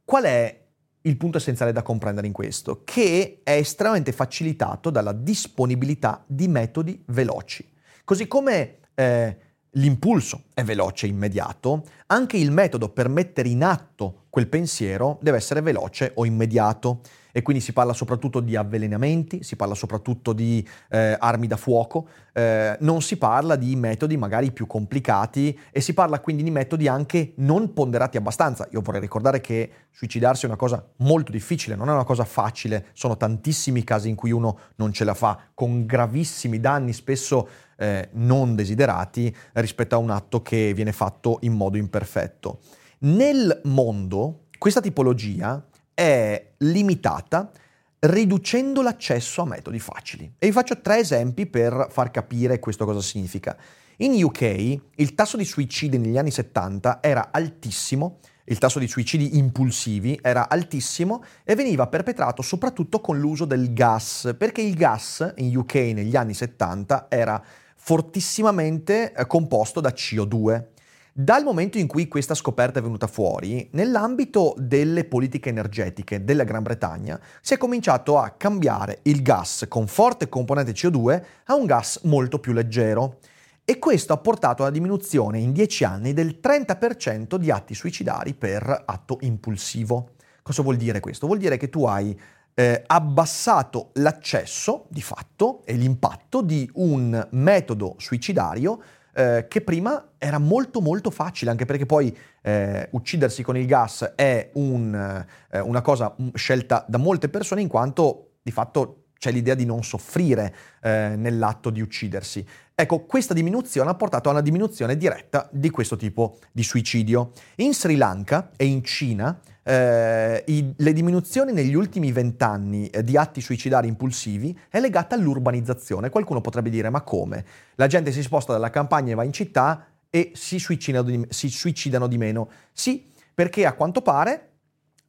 qual 0.03 0.23
è 0.25 0.66
il 1.07 1.17
punto 1.17 1.37
essenziale 1.37 1.71
da 1.71 1.81
comprendere 1.81 2.27
in 2.27 2.33
questo, 2.33 2.81
che 2.83 3.39
è 3.43 3.53
estremamente 3.53 4.11
facilitato 4.11 4.89
dalla 4.89 5.13
disponibilità 5.13 6.23
di 6.27 6.47
metodi 6.47 7.01
veloci. 7.07 7.67
Così 8.03 8.27
come 8.27 8.79
eh, 8.93 9.37
l'impulso 9.71 10.43
è 10.53 10.63
veloce 10.63 11.05
e 11.05 11.09
immediato, 11.09 11.85
anche 12.07 12.37
il 12.37 12.51
metodo 12.51 12.89
per 12.89 13.09
mettere 13.09 13.49
in 13.49 13.63
atto 13.63 14.25
quel 14.37 14.49
pensiero 14.49 15.17
deve 15.19 15.37
essere 15.37 15.61
veloce 15.61 16.11
o 16.13 16.23
immediato 16.23 16.99
e 17.31 17.41
quindi 17.41 17.59
si 17.59 17.73
parla 17.73 17.93
soprattutto 17.93 18.39
di 18.39 18.55
avvelenamenti, 18.55 19.41
si 19.41 19.55
parla 19.55 19.73
soprattutto 19.73 20.31
di 20.31 20.63
eh, 20.89 21.17
armi 21.19 21.47
da 21.47 21.57
fuoco, 21.57 22.07
eh, 22.33 22.77
non 22.81 23.01
si 23.01 23.17
parla 23.17 23.55
di 23.55 23.75
metodi 23.75 24.15
magari 24.15 24.51
più 24.51 24.67
complicati 24.67 25.57
e 25.71 25.81
si 25.81 25.95
parla 25.95 26.19
quindi 26.19 26.43
di 26.43 26.51
metodi 26.51 26.87
anche 26.87 27.33
non 27.37 27.73
ponderati 27.73 28.15
abbastanza. 28.17 28.67
Io 28.73 28.81
vorrei 28.81 29.01
ricordare 29.01 29.41
che 29.41 29.71
suicidarsi 29.89 30.45
è 30.45 30.49
una 30.49 30.55
cosa 30.55 30.87
molto 30.97 31.31
difficile, 31.31 31.75
non 31.75 31.89
è 31.89 31.93
una 31.93 32.03
cosa 32.03 32.23
facile, 32.23 32.89
sono 32.93 33.17
tantissimi 33.17 33.83
casi 33.83 34.07
in 34.07 34.15
cui 34.15 34.29
uno 34.29 34.59
non 34.75 34.93
ce 34.93 35.03
la 35.03 35.15
fa, 35.15 35.39
con 35.55 35.87
gravissimi 35.87 36.59
danni 36.59 36.93
spesso 36.93 37.49
eh, 37.75 38.09
non 38.13 38.53
desiderati 38.53 39.35
rispetto 39.53 39.95
a 39.95 39.97
un 39.97 40.11
atto 40.11 40.43
che 40.43 40.73
viene 40.75 40.91
fatto 40.91 41.39
in 41.41 41.53
modo 41.53 41.77
imperfetto. 41.77 42.59
Nel 42.99 43.61
mondo 43.65 44.45
questa 44.57 44.81
tipologia 44.81 45.63
è 45.93 46.53
limitata 46.57 47.51
riducendo 47.99 48.81
l'accesso 48.81 49.43
a 49.43 49.45
metodi 49.45 49.77
facili. 49.77 50.33
E 50.39 50.47
vi 50.47 50.51
faccio 50.51 50.81
tre 50.81 50.97
esempi 50.97 51.45
per 51.45 51.89
far 51.91 52.09
capire 52.09 52.57
questo 52.57 52.85
cosa 52.85 53.01
significa. 53.01 53.55
In 53.97 54.23
UK 54.23 54.79
il 54.95 55.13
tasso 55.13 55.37
di 55.37 55.45
suicidi 55.45 55.99
negli 55.99 56.17
anni 56.17 56.31
70 56.31 56.97
era 57.01 57.29
altissimo, 57.31 58.17
il 58.45 58.57
tasso 58.57 58.79
di 58.79 58.87
suicidi 58.87 59.37
impulsivi 59.37 60.17
era 60.19 60.49
altissimo 60.49 61.23
e 61.43 61.53
veniva 61.53 61.85
perpetrato 61.85 62.41
soprattutto 62.41 62.99
con 62.99 63.19
l'uso 63.19 63.45
del 63.45 63.73
gas, 63.73 64.33
perché 64.35 64.61
il 64.61 64.73
gas 64.73 65.33
in 65.37 65.55
UK 65.55 65.75
negli 65.75 66.15
anni 66.15 66.33
70 66.33 67.07
era 67.09 67.43
fortissimamente 67.75 69.13
eh, 69.13 69.27
composto 69.27 69.81
da 69.81 69.89
CO2 69.89 70.75
dal 71.19 71.43
momento 71.43 71.79
in 71.79 71.87
cui 71.87 72.07
questa 72.07 72.35
scoperta 72.35 72.77
è 72.77 72.81
venuta 72.83 73.07
fuori, 73.07 73.67
nell'ambito 73.71 74.53
delle 74.55 75.03
politiche 75.03 75.49
energetiche 75.49 76.23
della 76.23 76.43
Gran 76.43 76.61
Bretagna 76.61 77.19
si 77.41 77.55
è 77.55 77.57
cominciato 77.57 78.19
a 78.19 78.35
cambiare 78.37 78.99
il 79.01 79.23
gas 79.23 79.65
con 79.67 79.87
forte 79.87 80.29
componente 80.29 80.73
CO2 80.73 81.23
a 81.45 81.55
un 81.55 81.65
gas 81.65 82.01
molto 82.03 82.37
più 82.37 82.53
leggero. 82.53 83.17
E 83.65 83.79
questo 83.79 84.13
ha 84.13 84.17
portato 84.17 84.61
a 84.61 84.67
una 84.67 84.75
diminuzione 84.75 85.39
in 85.39 85.53
10 85.53 85.83
anni 85.85 86.13
del 86.13 86.37
30% 86.39 87.37
di 87.37 87.49
atti 87.49 87.73
suicidari 87.73 88.35
per 88.35 88.83
atto 88.85 89.17
impulsivo. 89.21 90.11
Cosa 90.43 90.61
vuol 90.61 90.77
dire 90.77 90.99
questo? 90.99 91.25
Vuol 91.25 91.39
dire 91.39 91.57
che 91.57 91.69
tu 91.69 91.85
hai 91.85 92.15
eh, 92.53 92.83
abbassato 92.85 93.89
l'accesso 93.93 94.85
di 94.89 95.01
fatto 95.01 95.63
e 95.65 95.73
l'impatto 95.73 96.43
di 96.43 96.69
un 96.75 97.27
metodo 97.31 97.95
suicidario 97.97 98.79
eh, 99.17 99.47
che 99.47 99.61
prima 99.61 100.11
era 100.19 100.37
molto 100.37 100.79
molto 100.79 101.09
facile, 101.09 101.49
anche 101.49 101.65
perché 101.65 101.87
poi 101.87 102.15
eh, 102.43 102.87
uccidersi 102.91 103.41
con 103.41 103.57
il 103.57 103.65
gas 103.65 104.13
è 104.15 104.51
un, 104.53 105.25
eh, 105.51 105.59
una 105.59 105.81
cosa 105.81 106.15
scelta 106.35 106.85
da 106.87 106.99
molte 106.99 107.27
persone 107.27 107.61
in 107.61 107.67
quanto 107.67 108.33
di 108.43 108.51
fatto 108.51 109.05
c'è 109.17 109.31
l'idea 109.31 109.55
di 109.55 109.65
non 109.65 109.83
soffrire 109.83 110.55
eh, 110.83 111.15
nell'atto 111.17 111.71
di 111.71 111.81
uccidersi. 111.81 112.45
Ecco, 112.75 113.05
questa 113.05 113.33
diminuzione 113.33 113.89
ha 113.89 113.95
portato 113.95 114.29
a 114.29 114.33
una 114.33 114.41
diminuzione 114.41 114.95
diretta 114.95 115.49
di 115.51 115.71
questo 115.71 115.95
tipo 115.95 116.37
di 116.51 116.61
suicidio. 116.61 117.31
In 117.55 117.73
Sri 117.73 117.95
Lanka 117.95 118.51
e 118.55 118.65
in 118.65 118.83
Cina 118.83 119.39
eh, 119.67 120.43
i, 120.47 120.73
le 120.77 120.93
diminuzioni 120.93 121.51
negli 121.51 121.73
ultimi 121.73 122.13
vent'anni 122.13 122.87
eh, 122.87 123.03
di 123.03 123.17
atti 123.17 123.41
suicidari 123.41 123.89
impulsivi 123.89 124.57
è 124.69 124.79
legata 124.79 125.13
all'urbanizzazione. 125.13 126.09
Qualcuno 126.09 126.39
potrebbe 126.39 126.69
dire 126.69 126.89
ma 126.89 127.01
come? 127.01 127.45
La 127.75 127.87
gente 127.87 128.13
si 128.13 128.21
sposta 128.21 128.53
dalla 128.53 128.69
campagna 128.69 129.11
e 129.11 129.15
va 129.15 129.25
in 129.25 129.33
città 129.33 129.85
e 130.09 130.31
si 130.35 130.57
suicidano 130.57 131.09
di, 131.09 131.25
si 131.29 131.49
suicidano 131.49 132.07
di 132.07 132.17
meno. 132.17 132.49
Sì, 132.71 133.11
perché 133.33 133.65
a 133.65 133.73
quanto 133.73 134.01
pare 134.01 134.51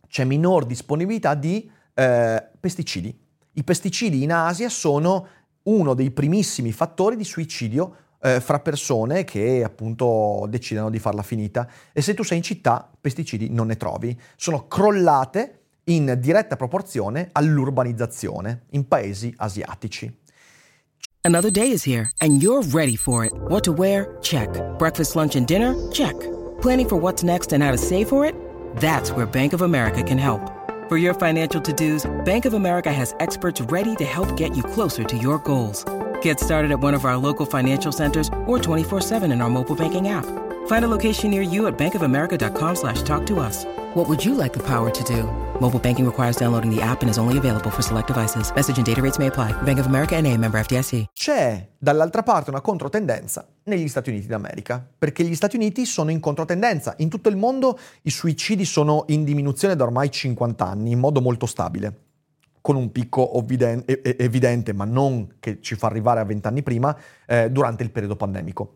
c'è 0.09 0.25
minor 0.25 0.67
disponibilità 0.67 1.35
di 1.35 1.71
eh, 1.95 2.45
pesticidi. 2.59 3.17
I 3.53 3.63
pesticidi 3.63 4.25
in 4.25 4.33
Asia 4.33 4.69
sono 4.69 5.29
uno 5.65 5.95
dei 5.95 6.11
primissimi 6.11 6.73
fattori 6.73 7.15
di 7.15 7.25
suicidio 7.25 7.95
eh, 8.21 8.41
fra 8.41 8.61
persone 8.61 9.25
che 9.25 9.63
appunto 9.65 10.47
decidono 10.49 10.91
di 10.91 10.99
farla 10.99 11.23
finita 11.23 11.69
e 11.93 12.03
se 12.03 12.15
tu 12.15 12.23
sei 12.23 12.39
in 12.39 12.43
città 12.43 12.91
pesticidi 13.01 13.51
non 13.51 13.69
ne 13.69 13.77
trovi, 13.77 14.19
sono 14.37 14.67
crollate 14.67 15.55
in 15.85 16.19
diretta 16.21 16.57
proporzione 16.57 17.31
all'urbanizzazione 17.33 18.65
in 18.71 18.87
paesi 18.87 19.33
asiatici. 19.37 20.13
Another 21.23 21.51
day 21.51 21.71
is 21.71 21.85
here 21.85 22.11
and 22.21 22.43
you're 22.43 22.63
ready 22.73 22.97
for 22.97 23.25
it. 23.25 23.33
What 23.49 23.65
to 23.65 23.73
wear? 23.73 24.17
Check. 24.21 24.49
Breakfast, 24.79 25.15
lunch 25.15 25.37
and 25.37 25.47
dinner? 25.47 25.75
Check. 25.91 26.15
Planning 26.61 26.89
for 26.89 26.97
what's 26.97 27.23
next 27.23 27.53
and 27.53 27.63
how 27.63 27.71
to 27.71 27.79
save 27.79 28.09
for 28.09 28.25
it? 28.25 28.35
That's 28.77 29.11
where 29.13 29.27
Bank 29.27 29.53
of 29.53 29.63
America 29.63 30.03
can 30.03 30.19
help. 30.19 30.41
For 30.89 30.97
your 30.97 31.13
financial 31.13 31.61
to-dos, 31.61 32.07
Bank 32.25 32.47
of 32.47 32.55
America 32.55 32.91
has 32.91 33.15
experts 33.21 33.61
ready 33.71 33.95
to 33.97 34.05
help 34.05 34.37
get 34.37 34.57
you 34.57 34.63
closer 34.63 35.05
to 35.05 35.17
your 35.19 35.39
goals. 35.39 35.85
Get 36.23 36.41
started 36.41 36.71
at 36.71 36.81
one 36.81 36.95
of 36.95 37.05
our 37.05 37.19
local 37.19 37.45
financial 37.45 37.93
centers 37.93 38.29
or 38.47 38.59
24-7 38.59 39.31
in 39.31 39.43
our 39.43 39.51
mobile 39.51 39.77
banking 39.77 40.09
app. 40.09 40.25
Find 40.67 40.85
a 40.85 40.89
location 40.89 41.31
near 41.31 41.43
you 41.43 41.67
at 41.67 41.77
bankofamerica.com 41.77 42.77
slash 42.77 43.03
talk 43.03 43.27
to 43.27 43.41
us. 43.41 43.67
What 43.95 44.09
would 44.09 44.25
you 44.25 44.35
like 44.35 44.55
the 44.55 44.63
power 44.63 44.91
to 44.91 45.05
do? 45.05 45.25
Mobile 45.61 45.79
banking 45.79 46.07
requires 46.07 46.37
downloading 46.37 46.75
the 46.75 46.81
app 46.81 47.03
and 47.03 47.11
is 47.11 47.19
only 47.19 47.37
available 47.37 47.71
for 47.71 47.83
select 47.83 48.07
devices. 48.07 48.51
Message 48.55 48.79
and 48.79 48.87
data 48.87 49.03
rates 49.03 49.19
may 49.19 49.27
apply. 49.27 49.53
Bank 49.63 49.79
of 49.79 49.87
America 49.87 50.17
and 50.17 50.27
a 50.27 50.37
member 50.37 50.59
FDIC. 50.59 51.07
C'è 51.13 51.69
dall'altra 51.79 52.23
parte 52.23 52.51
una 52.51 52.61
controtendenza 52.61 53.47
negli 53.65 53.89
Stati 53.89 54.11
Uniti 54.11 54.27
d'America, 54.27 54.87
perché 54.99 55.25
gli 55.25 55.35
Stati 55.35 55.57
Uniti 55.57 55.85
sono 55.85 56.11
in 56.11 56.21
controtendenza. 56.21 56.95
In 56.99 57.09
tutto 57.09 57.29
il 57.29 57.37
mondo 57.37 57.79
i 58.03 58.11
suicidi 58.11 58.65
sono 58.65 59.05
in 59.09 59.25
diminuzione 59.25 59.75
da 59.75 59.85
ormai 59.85 60.11
50 60.11 60.67
anni, 60.67 60.93
in 60.93 60.99
modo 60.99 61.21
molto 61.21 61.47
stabile 61.47 62.08
con 62.69 62.77
un 62.77 62.93
picco 62.93 63.33
evidente, 63.87 64.75
ma 64.75 64.85
non 64.85 65.37
che 65.41 65.59
ci 65.63 65.75
fa 65.75 65.87
arrivare 65.87 66.21
a 66.21 66.25
vent'anni 66.25 66.63
prima, 66.63 66.95
eh, 67.25 67.51
durante 67.51 67.83
il 67.83 67.91
periodo 67.91 68.15
pandemico. 68.15 68.75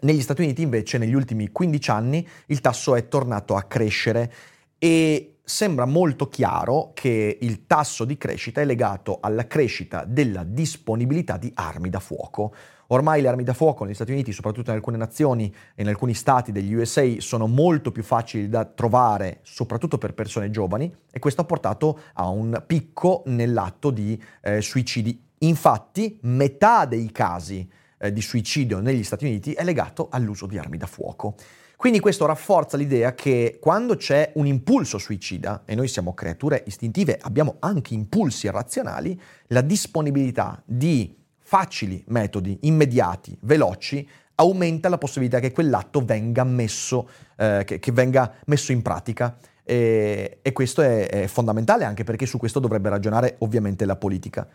Negli 0.00 0.20
Stati 0.20 0.42
Uniti 0.42 0.62
invece 0.62 0.98
negli 0.98 1.14
ultimi 1.14 1.52
15 1.52 1.90
anni 1.92 2.28
il 2.46 2.60
tasso 2.60 2.96
è 2.96 3.06
tornato 3.06 3.54
a 3.54 3.62
crescere 3.62 4.32
e 4.76 5.36
sembra 5.52 5.84
molto 5.84 6.30
chiaro 6.30 6.92
che 6.94 7.36
il 7.38 7.66
tasso 7.66 8.06
di 8.06 8.16
crescita 8.16 8.62
è 8.62 8.64
legato 8.64 9.18
alla 9.20 9.46
crescita 9.46 10.04
della 10.06 10.44
disponibilità 10.44 11.36
di 11.36 11.52
armi 11.54 11.90
da 11.90 12.00
fuoco. 12.00 12.54
Ormai 12.86 13.20
le 13.20 13.28
armi 13.28 13.44
da 13.44 13.52
fuoco 13.52 13.84
negli 13.84 13.92
Stati 13.92 14.12
Uniti, 14.12 14.32
soprattutto 14.32 14.70
in 14.70 14.76
alcune 14.76 14.96
nazioni 14.96 15.54
e 15.74 15.82
in 15.82 15.88
alcuni 15.88 16.14
stati 16.14 16.52
degli 16.52 16.72
USA, 16.72 17.04
sono 17.18 17.46
molto 17.46 17.92
più 17.92 18.02
facili 18.02 18.48
da 18.48 18.64
trovare, 18.64 19.40
soprattutto 19.42 19.98
per 19.98 20.14
persone 20.14 20.50
giovani, 20.50 20.90
e 21.10 21.18
questo 21.18 21.42
ha 21.42 21.44
portato 21.44 22.00
a 22.14 22.28
un 22.28 22.62
picco 22.66 23.22
nell'atto 23.26 23.90
di 23.90 24.20
eh, 24.40 24.62
suicidi. 24.62 25.22
Infatti, 25.40 26.18
metà 26.22 26.86
dei 26.86 27.12
casi 27.12 27.70
eh, 27.98 28.10
di 28.10 28.22
suicidio 28.22 28.80
negli 28.80 29.04
Stati 29.04 29.26
Uniti 29.26 29.52
è 29.52 29.64
legato 29.64 30.08
all'uso 30.10 30.46
di 30.46 30.56
armi 30.56 30.78
da 30.78 30.86
fuoco. 30.86 31.34
Quindi 31.82 31.98
questo 31.98 32.26
rafforza 32.26 32.76
l'idea 32.76 33.12
che 33.12 33.58
quando 33.60 33.96
c'è 33.96 34.30
un 34.34 34.46
impulso 34.46 34.98
suicida, 34.98 35.62
e 35.64 35.74
noi 35.74 35.88
siamo 35.88 36.14
creature 36.14 36.62
istintive, 36.64 37.18
abbiamo 37.20 37.56
anche 37.58 37.92
impulsi 37.92 38.46
irrazionali, 38.46 39.20
la 39.48 39.62
disponibilità 39.62 40.62
di 40.64 41.12
facili 41.40 42.00
metodi, 42.06 42.56
immediati, 42.60 43.36
veloci, 43.40 44.08
aumenta 44.36 44.88
la 44.88 44.96
possibilità 44.96 45.40
che 45.40 45.50
quell'atto 45.50 46.04
venga 46.04 46.44
messo, 46.44 47.08
eh, 47.36 47.64
che, 47.66 47.80
che 47.80 47.90
venga 47.90 48.32
messo 48.46 48.70
in 48.70 48.80
pratica. 48.80 49.36
E, 49.64 50.38
e 50.40 50.52
questo 50.52 50.82
è, 50.82 51.08
è 51.08 51.26
fondamentale 51.26 51.82
anche 51.82 52.04
perché 52.04 52.26
su 52.26 52.38
questo 52.38 52.60
dovrebbe 52.60 52.90
ragionare 52.90 53.34
ovviamente 53.38 53.86
la 53.86 53.96
politica. 53.96 54.46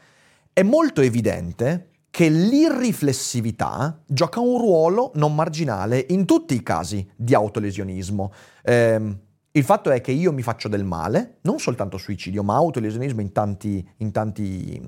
È 0.54 0.64
molto 0.64 1.02
evidente 1.02 1.90
che 2.10 2.30
l'irriflessività 2.30 4.02
gioca 4.06 4.40
un 4.40 4.58
ruolo 4.58 5.12
non 5.16 5.36
marginale 5.36 6.06
in 6.10 6.26
tutti 6.26 6.56
i 6.56 6.64
casi 6.64 7.08
di 7.16 7.34
autolesionismo. 7.34 8.32
Eh, 8.64 9.18
il 9.58 9.64
fatto 9.64 9.90
è 9.90 10.02
che 10.02 10.12
io 10.12 10.32
mi 10.32 10.44
faccio 10.44 10.68
del 10.68 10.84
male, 10.84 11.38
non 11.42 11.58
soltanto 11.58 11.98
suicidio, 11.98 12.44
ma 12.44 12.56
autolesionismo 12.56 13.22
in 13.22 13.32
tanti, 13.32 13.88
in 13.98 14.12
tanti, 14.12 14.80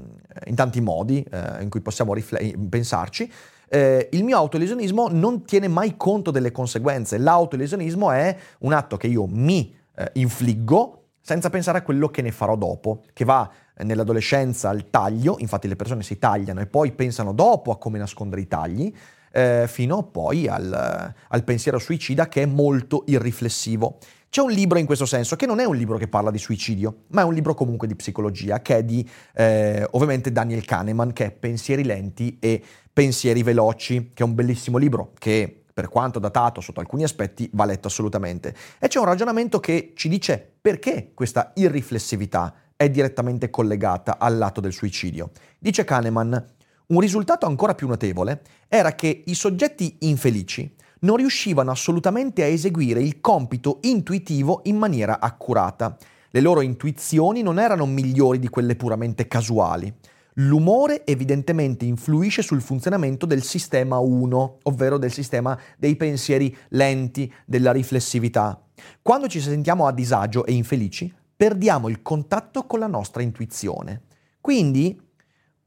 in 0.45 0.55
tanti 0.55 0.79
modi 0.79 1.23
eh, 1.23 1.63
in 1.63 1.69
cui 1.69 1.81
possiamo 1.81 2.13
rifle- 2.13 2.55
pensarci. 2.69 3.31
Eh, 3.67 4.09
il 4.11 4.23
mio 4.23 4.37
autolesionismo 4.37 5.07
non 5.09 5.43
tiene 5.43 5.67
mai 5.67 5.97
conto 5.97 6.29
delle 6.29 6.51
conseguenze. 6.51 7.17
L'autolesionismo 7.17 8.11
è 8.11 8.35
un 8.59 8.73
atto 8.73 8.95
che 8.97 9.07
io 9.07 9.25
mi 9.25 9.75
eh, 9.95 10.11
infliggo 10.13 10.99
senza 11.19 11.49
pensare 11.49 11.79
a 11.79 11.81
quello 11.81 12.09
che 12.09 12.21
ne 12.21 12.31
farò 12.31 12.55
dopo, 12.55 13.03
che 13.13 13.25
va 13.25 13.49
nell'adolescenza 13.83 14.69
al 14.69 14.89
taglio, 14.89 15.35
infatti 15.39 15.67
le 15.67 15.75
persone 15.75 16.03
si 16.03 16.17
tagliano 16.17 16.61
e 16.61 16.67
poi 16.67 16.91
pensano 16.91 17.33
dopo 17.33 17.71
a 17.71 17.77
come 17.77 17.97
nascondere 17.97 18.41
i 18.41 18.47
tagli, 18.47 18.93
eh, 19.31 19.65
fino 19.67 20.03
poi 20.03 20.47
al, 20.47 21.13
al 21.27 21.43
pensiero 21.43 21.79
suicida 21.79 22.27
che 22.27 22.43
è 22.43 22.45
molto 22.45 23.03
irriflessivo. 23.07 23.97
C'è 24.29 24.41
un 24.41 24.51
libro 24.51 24.77
in 24.77 24.85
questo 24.85 25.07
senso, 25.07 25.35
che 25.35 25.47
non 25.47 25.59
è 25.59 25.65
un 25.65 25.75
libro 25.75 25.97
che 25.97 26.07
parla 26.07 26.29
di 26.29 26.37
suicidio, 26.37 27.05
ma 27.07 27.21
è 27.21 27.23
un 27.23 27.33
libro 27.33 27.55
comunque 27.55 27.87
di 27.87 27.95
psicologia, 27.95 28.61
che 28.61 28.77
è 28.77 28.83
di 28.83 29.07
eh, 29.33 29.87
ovviamente 29.91 30.31
Daniel 30.31 30.65
Kahneman, 30.65 31.13
che 31.13 31.25
è 31.25 31.31
Pensieri 31.31 31.83
lenti 31.83 32.37
e 32.39 32.61
pensieri 32.93 33.41
veloci, 33.41 34.11
che 34.13 34.23
è 34.23 34.25
un 34.25 34.35
bellissimo 34.35 34.77
libro 34.77 35.13
che 35.17 35.63
per 35.73 35.87
quanto 35.87 36.19
datato 36.19 36.59
sotto 36.59 36.81
alcuni 36.81 37.03
aspetti, 37.03 37.49
va 37.53 37.65
letto 37.65 37.87
assolutamente. 37.87 38.53
E 38.77 38.87
c'è 38.87 38.99
un 38.99 39.05
ragionamento 39.05 39.59
che 39.59 39.93
ci 39.95 40.09
dice 40.09 40.51
perché 40.61 41.11
questa 41.13 41.53
irriflessività 41.55 42.53
è 42.81 42.89
direttamente 42.89 43.49
collegata 43.49 44.17
al 44.17 44.37
lato 44.37 44.61
del 44.61 44.71
suicidio. 44.71 45.31
Dice 45.59 45.83
Kahneman, 45.83 46.45
un 46.87 46.99
risultato 47.01 47.45
ancora 47.45 47.75
più 47.75 47.87
notevole 47.87 48.41
era 48.69 48.95
che 48.95 49.23
i 49.25 49.33
soggetti 49.33 49.97
infelici 49.99 50.75
non 50.99 51.17
riuscivano 51.17 51.71
assolutamente 51.71 52.41
a 52.41 52.45
eseguire 52.45 53.01
il 53.01 53.19
compito 53.19 53.79
intuitivo 53.81 54.61
in 54.63 54.77
maniera 54.77 55.19
accurata. 55.19 55.97
Le 56.29 56.39
loro 56.39 56.61
intuizioni 56.61 57.41
non 57.41 57.59
erano 57.59 57.85
migliori 57.85 58.39
di 58.39 58.47
quelle 58.47 58.77
puramente 58.77 59.27
casuali. 59.27 59.93
L'umore 60.35 61.05
evidentemente 61.05 61.83
influisce 61.83 62.41
sul 62.41 62.61
funzionamento 62.61 63.25
del 63.25 63.43
sistema 63.43 63.97
1, 63.97 64.59
ovvero 64.63 64.97
del 64.97 65.11
sistema 65.11 65.59
dei 65.77 65.97
pensieri 65.97 66.55
lenti, 66.69 67.29
della 67.45 67.73
riflessività. 67.73 68.57
Quando 69.01 69.27
ci 69.27 69.41
sentiamo 69.41 69.85
a 69.85 69.91
disagio 69.91 70.45
e 70.45 70.53
infelici, 70.53 71.13
perdiamo 71.39 71.87
il 71.87 72.01
contatto 72.01 72.65
con 72.65 72.79
la 72.79 72.87
nostra 72.87 73.21
intuizione. 73.21 74.01
Quindi 74.41 75.01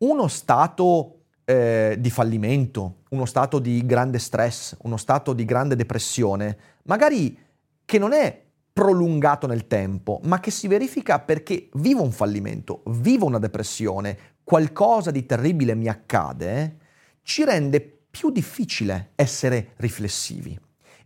uno 0.01 0.29
stato 0.29 1.21
eh, 1.47 1.97
di 1.99 2.11
fallimento, 2.11 3.05
uno 3.09 3.25
stato 3.25 3.59
di 3.59 3.87
grande 3.87 4.19
stress, 4.19 4.77
uno 4.83 4.99
stato 4.99 5.33
di 5.33 5.47
grande 5.47 5.75
depressione, 5.75 6.59
magari 6.83 7.39
che 7.87 7.99
non 7.99 8.13
è 8.13 8.39
prolungato 8.71 9.47
nel 9.47 9.67
tempo, 9.67 10.21
ma 10.25 10.41
che 10.41 10.51
si 10.51 10.69
verifica 10.69 11.21
perché 11.21 11.71
vivo 11.73 12.03
un 12.03 12.13
fallimento, 12.13 12.83
vivo 12.89 13.25
una 13.25 13.39
depressione, 13.39 14.19
qualcosa 14.45 15.11
di 15.11 15.25
terribile 15.25 15.75
mi 15.75 15.89
accade, 15.89 16.77
ci 17.23 17.47
rende 17.47 17.81
più 18.11 18.29
difficile 18.29 19.13
essere 19.15 19.73
riflessivi. 19.77 20.55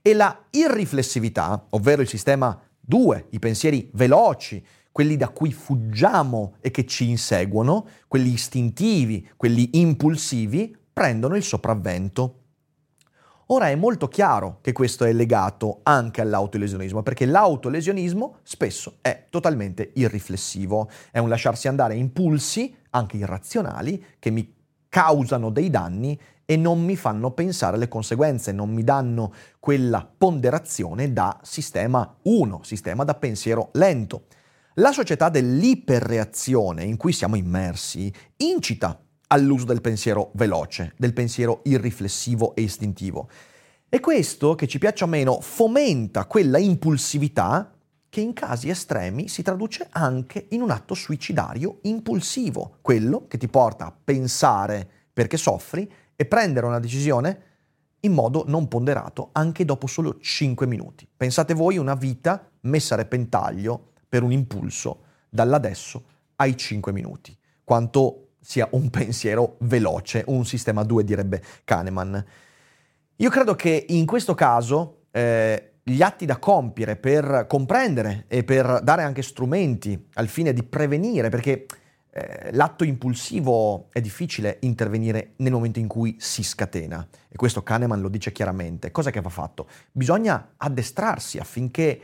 E 0.03 0.13
la 0.13 0.37
irriflessività, 0.51 1.67
ovvero 1.71 2.03
il 2.03 2.09
sistema 2.09 2.61
2, 2.87 3.27
i 3.31 3.39
pensieri 3.39 3.91
veloci, 3.95 4.65
quelli 4.93 5.17
da 5.17 5.29
cui 5.29 5.53
fuggiamo 5.53 6.55
e 6.61 6.71
che 6.71 6.87
ci 6.87 7.11
inseguono, 7.11 7.87
quelli 8.09 8.33
istintivi, 8.33 9.29
quelli 9.37 9.71
impulsivi, 9.75 10.75
prendono 10.93 11.37
il 11.37 11.43
sopravvento. 11.43 12.41
Ora 13.49 13.69
è 13.69 13.75
molto 13.75 14.09
chiaro 14.09 14.59
che 14.63 14.73
questo 14.73 15.05
è 15.05 15.13
legato 15.13 15.81
anche 15.83 16.21
all'autolesionismo, 16.21 17.03
perché 17.03 17.27
l'autolesionismo 17.27 18.39
spesso 18.43 18.99
è 19.03 19.27
totalmente 19.29 19.91
irriflessivo, 19.95 20.89
è 21.11 21.19
un 21.19 21.29
lasciarsi 21.29 21.69
andare 21.69 21.95
impulsi 21.95 22.75
anche 22.91 23.19
irrazionali, 23.19 24.03
che 24.19 24.31
mi 24.31 24.55
causano 24.89 25.51
dei 25.51 25.69
danni 25.69 26.19
e 26.47 26.57
non 26.57 26.83
mi 26.83 26.97
fanno 26.97 27.33
pensare 27.33 27.77
alle 27.77 27.89
conseguenze, 27.89 28.53
non 28.53 28.71
mi 28.71 28.85
danno 28.85 29.35
quella 29.59 30.09
ponderazione 30.17 31.13
da 31.13 31.39
sistema 31.43 32.17
1, 32.23 32.61
sistema 32.63 33.03
da 33.05 33.15
pensiero 33.15 33.71
lento. 33.73 34.27
La 34.75 34.93
società 34.93 35.29
dell'iperreazione 35.29 36.85
in 36.85 36.97
cui 36.97 37.13
siamo 37.13 37.35
immersi 37.35 38.13
incita 38.37 38.99
all'uso 39.29 39.65
del 39.65 39.81
pensiero 39.81 40.31
veloce, 40.35 40.95
del 40.97 41.13
pensiero 41.13 41.61
irriflessivo 41.65 42.55
e 42.55 42.63
istintivo. 42.63 43.29
E 43.89 43.99
questo, 43.99 44.55
che 44.55 44.69
ci 44.69 44.79
piaccia 44.79 45.05
o 45.05 45.09
meno, 45.09 45.41
fomenta 45.41 46.27
quella 46.27 46.59
impulsività 46.59 47.73
che 48.09 48.21
in 48.21 48.33
casi 48.35 48.69
estremi 48.69 49.29
si 49.29 49.43
traduce 49.43 49.89
anche 49.91 50.47
in 50.51 50.63
un 50.63 50.71
atto 50.71 50.95
suicidario 50.95 51.79
impulsivo, 51.83 52.79
quello 52.83 53.27
che 53.27 53.37
ti 53.37 53.49
porta 53.49 53.87
a 53.87 53.95
pensare 54.05 54.89
perché 55.13 55.37
soffri 55.37 55.91
e 56.17 56.25
prendere 56.25 56.67
una 56.67 56.81
decisione 56.81 57.43
in 58.01 58.13
modo 58.13 58.45
non 58.47 58.69
ponderato 58.69 59.31
anche 59.33 59.65
dopo 59.65 59.87
solo 59.87 60.19
5 60.19 60.67
minuti. 60.67 61.07
Pensate 61.17 61.55
voi 61.55 61.77
una 61.77 61.95
vita 61.95 62.49
messa 62.63 62.95
a 62.95 62.99
repentaglio 62.99 63.93
per 64.09 64.23
un 64.23 64.33
impulso 64.33 65.03
dall'adesso 65.29 66.05
ai 66.37 66.57
5 66.57 66.93
minuti. 66.93 67.37
Quanto 67.65 68.29
sia 68.41 68.69
un 68.73 68.89
pensiero 68.91 69.57
veloce, 69.61 70.25
un 70.29 70.45
sistema 70.45 70.83
2 70.83 71.05
direbbe 71.05 71.43
Kahneman. 71.65 72.25
Io 73.17 73.31
credo 73.31 73.55
che 73.55 73.87
in 73.89 74.07
questo 74.07 74.35
caso 74.35 75.05
eh, 75.11 75.73
gli 75.83 76.03
atti 76.03 76.27
da 76.27 76.39
compiere 76.39 76.97
per 76.97 77.47
comprendere 77.49 78.25
e 78.29 78.45
per 78.45 78.81
dare 78.83 79.03
anche 79.03 79.23
strumenti 79.23 80.09
al 80.15 80.29
fine 80.29 80.53
di 80.53 80.63
prevenire, 80.63 81.29
perché 81.29 81.67
eh, 82.17 82.51
l'atto 82.53 82.85
impulsivo 82.85 83.89
è 83.93 84.01
difficile 84.01 84.59
intervenire 84.61 85.33
nel 85.37 85.53
momento 85.53 85.79
in 85.79 85.87
cui 85.87 86.17
si 86.19 86.43
scatena. 86.43 87.07
E 87.29 87.37
questo 87.37 87.63
Kahneman 87.63 88.01
lo 88.01 88.09
dice 88.09 88.33
chiaramente. 88.33 88.91
Cosa 88.91 89.11
che 89.11 89.21
va 89.21 89.29
fatto? 89.29 89.69
Bisogna 89.93 90.53
addestrarsi 90.57 91.39
affinché 91.39 92.01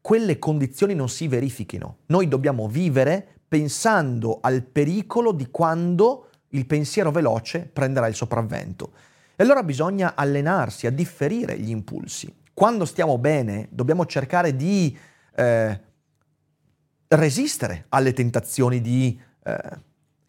quelle 0.00 0.38
condizioni 0.38 0.94
non 0.94 1.08
si 1.08 1.26
verifichino. 1.26 1.98
Noi 2.06 2.28
dobbiamo 2.28 2.68
vivere 2.68 3.26
pensando 3.48 4.38
al 4.40 4.62
pericolo 4.62 5.32
di 5.32 5.48
quando 5.50 6.28
il 6.50 6.66
pensiero 6.66 7.10
veloce 7.10 7.68
prenderà 7.72 8.06
il 8.06 8.14
sopravvento. 8.14 8.92
E 9.34 9.42
allora 9.42 9.62
bisogna 9.62 10.14
allenarsi 10.14 10.86
a 10.86 10.90
differire 10.90 11.58
gli 11.58 11.70
impulsi 11.70 12.32
quando 12.56 12.86
stiamo 12.86 13.18
bene 13.18 13.68
dobbiamo 13.70 14.06
cercare 14.06 14.56
di 14.56 14.96
eh, 15.34 15.80
resistere 17.08 17.84
alle 17.90 18.14
tentazioni 18.14 18.80
di 18.80 19.20
eh, 19.46 19.58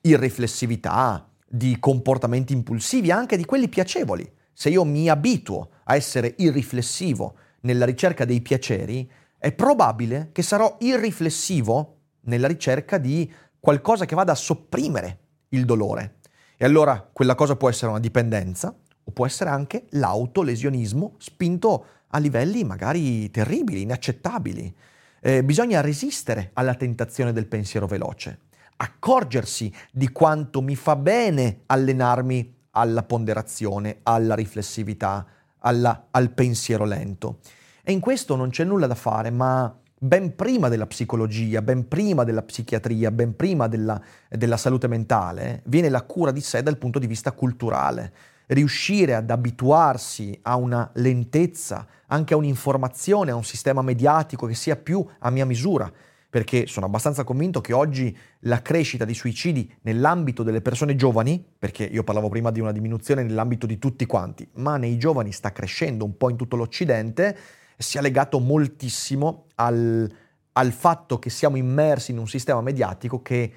irriflessività, 0.02 1.28
di 1.50 1.78
comportamenti 1.80 2.54
impulsivi, 2.54 3.10
anche 3.10 3.38
di 3.38 3.46
quelli 3.46 3.70
piacevoli. 3.70 4.30
Se 4.54 4.70
io 4.70 4.84
mi 4.84 5.10
abituo 5.10 5.70
a 5.86 5.96
essere 5.96 6.36
irriflessivo 6.38 7.36
nella 7.62 7.86
ricerca 7.86 8.26
dei 8.26 8.42
piaceri, 8.42 9.10
è 9.38 9.52
probabile 9.52 10.30
che 10.34 10.42
sarò 10.42 10.78
irriflessivo 10.80 12.00
nella 12.22 12.48
ricerca 12.48 12.98
di 12.98 13.32
qualcosa 13.60 14.06
che 14.06 14.16
vada 14.16 14.34
a 14.34 14.36
sopprimere 14.36 15.20
il 15.50 15.66
dolore. 15.66 16.16
E 16.58 16.66
allora 16.66 17.08
quella 17.12 17.36
cosa 17.36 17.56
può 17.56 17.70
essere 17.70 17.92
una 17.92 18.00
dipendenza 18.00 18.76
o 19.04 19.12
può 19.12 19.26
essere 19.26 19.50
anche 19.50 19.86
l'autolesionismo 19.92 21.16
spinto 21.18 21.86
a 22.08 22.18
livelli 22.20 22.64
magari 22.64 23.30
terribili, 23.30 23.82
inaccettabili. 23.82 24.76
Eh, 25.22 25.44
bisogna 25.44 25.82
resistere 25.82 26.52
alla 26.54 26.76
tentazione 26.76 27.32
del 27.32 27.48
pensiero 27.48 27.88
veloce, 27.88 28.40
accorgersi 28.78 29.74
di 29.92 30.12
quanto 30.12 30.62
mi 30.62 30.76
fa 30.76 30.96
bene 30.96 31.62
allenarmi 31.66 32.56
alla 32.72 33.04
ponderazione, 33.04 34.00
alla 34.04 34.36
riflessività, 34.36 35.26
alla, 35.60 36.08
al 36.12 36.32
pensiero 36.32 36.86
lento. 36.86 37.40
E 37.84 37.92
in 37.92 38.00
questo 38.00 38.36
non 38.36 38.50
c'è 38.50 38.64
nulla 38.64 38.88
da 38.88 38.96
fare, 38.96 39.32
ma 39.32 39.76
ben 40.00 40.36
prima 40.36 40.70
della 40.70 40.86
psicologia, 40.86 41.62
ben 41.62 41.88
prima 41.88 42.24
della 42.24 42.44
psichiatria, 42.44 43.12
ben 43.12 43.36
prima 43.36 43.68
della, 43.68 44.00
della 44.30 44.58
salute 44.58 44.88
mentale, 44.88 45.62
viene 45.66 45.90
la 45.90 46.04
cura 46.04 46.32
di 46.32 46.42
sé 46.42 46.62
dal 46.62 46.78
punto 46.78 47.00
di 47.00 47.08
vista 47.08 47.32
culturale 47.32 48.14
riuscire 48.48 49.14
ad 49.16 49.30
abituarsi 49.30 50.38
a 50.44 50.56
una 50.56 50.90
lentezza, 50.96 51.86
anche 52.08 52.34
a 52.34 52.38
un'informazione, 52.38 53.32
a 53.32 53.36
un 53.36 53.44
sistema 53.44 53.82
mediatico 53.82 54.46
che 54.46 54.54
sia 54.54 54.76
più 54.76 55.06
a 55.20 55.30
mia 55.30 55.46
misura. 55.46 55.92
Perché 56.30 56.68
sono 56.68 56.86
abbastanza 56.86 57.24
convinto 57.24 57.62
che 57.62 57.74
oggi 57.74 58.16
la 58.42 58.62
crescita 58.62 59.06
di 59.06 59.14
suicidi 59.14 59.74
nell'ambito 59.82 60.44
delle 60.44 60.62
persone 60.62 60.96
giovani, 60.96 61.44
perché 61.58 61.84
io 61.86 62.04
parlavo 62.04 62.30
prima 62.30 62.52
di 62.52 62.60
una 62.60 62.72
diminuzione 62.72 63.24
nell'ambito 63.24 63.66
di 63.66 63.80
tutti 63.80 64.06
quanti, 64.06 64.48
ma 64.56 64.78
nei 64.78 64.98
giovani 64.98 65.32
sta 65.32 65.52
crescendo 65.52 66.04
un 66.04 66.18
po' 66.18 66.30
in 66.30 66.36
tutto 66.36 66.56
l'Occidente, 66.56 67.38
sia 67.78 68.02
legato 68.02 68.40
moltissimo 68.40 69.46
al, 69.56 70.12
al 70.54 70.72
fatto 70.72 71.20
che 71.20 71.30
siamo 71.30 71.56
immersi 71.56 72.12
in 72.12 72.18
un 72.18 72.28
sistema 72.28 72.62
mediatico 72.62 73.22
che 73.22 73.54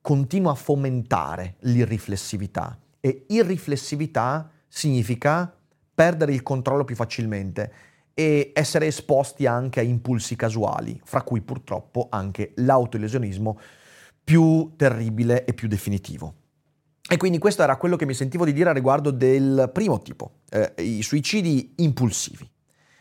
continua 0.00 0.52
a 0.52 0.56
fomentare 0.56 1.56
l'irriflessività. 1.60 2.78
E 3.00 3.24
irriflessività 3.28 4.50
significa 4.68 5.52
perdere 5.94 6.32
il 6.32 6.42
controllo 6.42 6.84
più 6.84 6.94
facilmente 6.94 7.72
e 8.14 8.52
essere 8.54 8.86
esposti 8.86 9.46
anche 9.46 9.80
a 9.80 9.82
impulsi 9.82 10.36
casuali, 10.36 11.00
fra 11.04 11.22
cui 11.22 11.40
purtroppo 11.40 12.08
anche 12.10 12.52
l'autolesionismo 12.56 13.58
più 14.22 14.72
terribile 14.76 15.44
e 15.44 15.54
più 15.54 15.68
definitivo. 15.68 16.34
E 17.08 17.16
quindi 17.16 17.38
questo 17.38 17.62
era 17.62 17.76
quello 17.76 17.96
che 17.96 18.06
mi 18.06 18.14
sentivo 18.14 18.44
di 18.44 18.52
dire 18.52 18.70
a 18.70 18.72
riguardo 18.72 19.10
del 19.10 19.70
primo 19.72 20.00
tipo, 20.00 20.40
eh, 20.50 20.72
i 20.78 21.02
suicidi 21.02 21.74
impulsivi. 21.76 22.48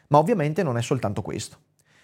Ma 0.07 0.17
ovviamente 0.17 0.63
non 0.63 0.77
è 0.77 0.81
soltanto 0.81 1.21
questo, 1.21 1.57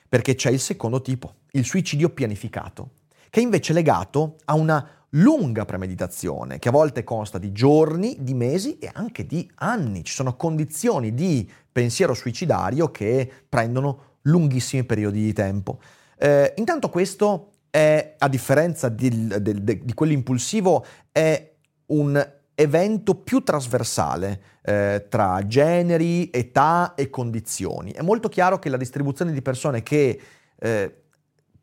perché 0.08 0.36
c'è 0.36 0.52
il 0.52 0.60
secondo 0.60 1.02
tipo, 1.02 1.36
il 1.52 1.66
suicidio 1.66 2.10
pianificato, 2.10 2.92
che 3.30 3.40
è 3.40 3.44
invece 3.44 3.74
legato 3.74 4.38
a 4.46 4.54
una 4.54 4.90
lunga 5.12 5.66
premeditazione, 5.66 6.60
che 6.60 6.70
a 6.70 6.72
volte 6.72 7.04
consta 7.04 7.38
di 7.38 7.52
giorni, 7.52 8.18
di 8.20 8.34
mesi 8.34 8.78
e 8.78 8.90
anche 8.94 9.26
di 9.26 9.50
anni. 9.56 10.04
Ci 10.04 10.14
sono 10.14 10.36
condizioni 10.36 11.14
di 11.14 11.50
pensiero 11.78 12.16
suicidario 12.16 12.90
che 12.90 13.32
prendono 13.48 14.16
lunghissimi 14.24 14.84
periodi 14.84 15.22
di 15.22 15.32
tempo. 15.32 15.80
Eh, 16.18 16.54
intanto 16.58 16.90
questo 16.90 17.52
è, 17.70 18.16
a 18.18 18.28
differenza 18.28 18.90
di, 18.90 19.28
di, 19.40 19.84
di 19.84 19.94
quello 19.94 20.14
impulsivo, 20.14 20.84
è 21.12 21.54
un 21.88 22.32
evento 22.56 23.14
più 23.14 23.44
trasversale 23.44 24.42
eh, 24.64 25.06
tra 25.08 25.46
generi, 25.46 26.32
età 26.32 26.96
e 26.96 27.12
condizioni. 27.12 27.92
È 27.92 28.02
molto 28.02 28.28
chiaro 28.28 28.58
che 28.58 28.70
la 28.70 28.78
distribuzione 28.78 29.32
di 29.32 29.44
persone 29.44 29.84
che 29.84 30.20
eh, 30.58 30.96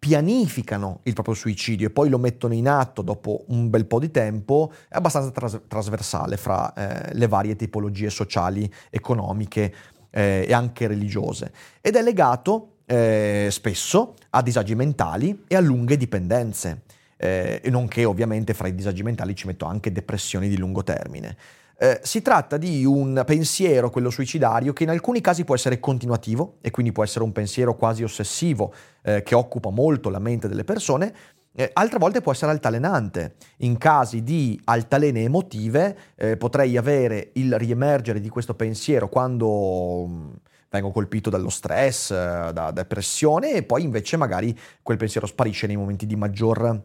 pianificano 0.05 1.01
il 1.05 1.15
proprio 1.15 1.35
suicidio 1.35 1.87
e 1.87 1.91
poi 1.91 2.11
lo 2.11 2.19
mettono 2.19 2.53
in 2.53 2.69
atto 2.69 3.01
dopo 3.01 3.45
un 3.49 3.71
bel 3.71 3.87
po' 3.87 3.99
di 3.99 4.11
tempo 4.11 4.71
è 4.87 4.97
abbastanza 4.97 5.31
tras- 5.31 5.63
trasversale 5.67 6.37
fra 6.37 6.75
eh, 6.75 7.15
le 7.15 7.27
varie 7.27 7.57
tipologie 7.57 8.11
sociali, 8.11 8.71
economiche 8.91 9.75
eh, 10.15 10.47
e 10.49 10.53
anche 10.53 10.87
religiose 10.87 11.53
ed 11.81 11.97
è 11.97 12.03
legato 12.03 12.69
eh, 12.87 13.49
spesso 13.51 14.15
a 14.31 14.43
disagi 14.43 14.75
mentali 14.75 15.45
e 15.49 15.57
a 15.57 15.61
lunghe 15.61 15.97
dipendenze. 15.97 16.83
Eh, 17.17 17.63
nonché 17.67 18.05
ovviamente 18.05 18.55
fra 18.55 18.67
i 18.69 18.75
disagi 18.75 19.03
mentali 19.03 19.35
ci 19.35 19.47
metto 19.47 19.65
anche 19.67 19.93
depressioni 19.93 20.49
di 20.49 20.59
lungo 20.59 20.83
termine. 20.83 21.37
Eh, 21.77 22.01
si 22.03 22.23
tratta 22.23 22.57
di 22.57 22.85
un 22.85 23.23
pensiero, 23.27 23.91
quello 23.91 24.11
suicidario, 24.11 24.73
che 24.73 24.85
in 24.85 24.91
alcuni 24.91 25.21
casi 25.21 25.45
può 25.45 25.55
essere 25.55 25.81
continuativo 25.81 26.57
e 26.61 26.71
quindi 26.71 26.93
può 26.93 27.03
essere 27.03 27.25
un 27.25 27.33
pensiero 27.33 27.77
quasi 27.77 28.05
ossessivo 28.05 28.73
eh, 29.03 29.23
che 29.23 29.35
occupa 29.35 29.71
molto 29.71 30.09
la 30.09 30.21
mente 30.21 30.49
delle 30.49 30.65
persone, 30.65 31.13
eh, 31.57 31.71
altre 31.73 31.99
volte 31.99 32.21
può 32.21 32.33
essere 32.33 32.51
altalenante. 32.51 33.37
In 33.59 33.79
casi 33.79 34.23
di 34.23 34.61
altalene 34.65 35.23
emotive 35.23 35.97
eh, 36.17 36.37
potrei 36.37 36.77
avere 36.77 37.31
il 37.35 37.57
riemergere 37.57 38.21
di 38.21 38.29
questo 38.29 38.55
pensiero 38.55 39.09
quando 39.09 40.07
mm, 40.09 40.31
vengo 40.69 40.91
colpito 40.91 41.31
dallo 41.31 41.51
stress, 41.51 42.11
eh, 42.11 42.51
da 42.53 42.73
depressione 42.73 43.53
e 43.53 43.63
poi 43.63 43.85
invece 43.85 44.17
magari 44.17 44.57
quel 44.83 44.97
pensiero 44.97 45.27
sparisce 45.27 45.69
nei 45.69 45.77
momenti 45.77 46.07
di 46.07 46.17
maggior, 46.17 46.83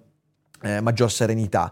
eh, 0.62 0.82
maggior 0.82 1.12
serenità. 1.12 1.71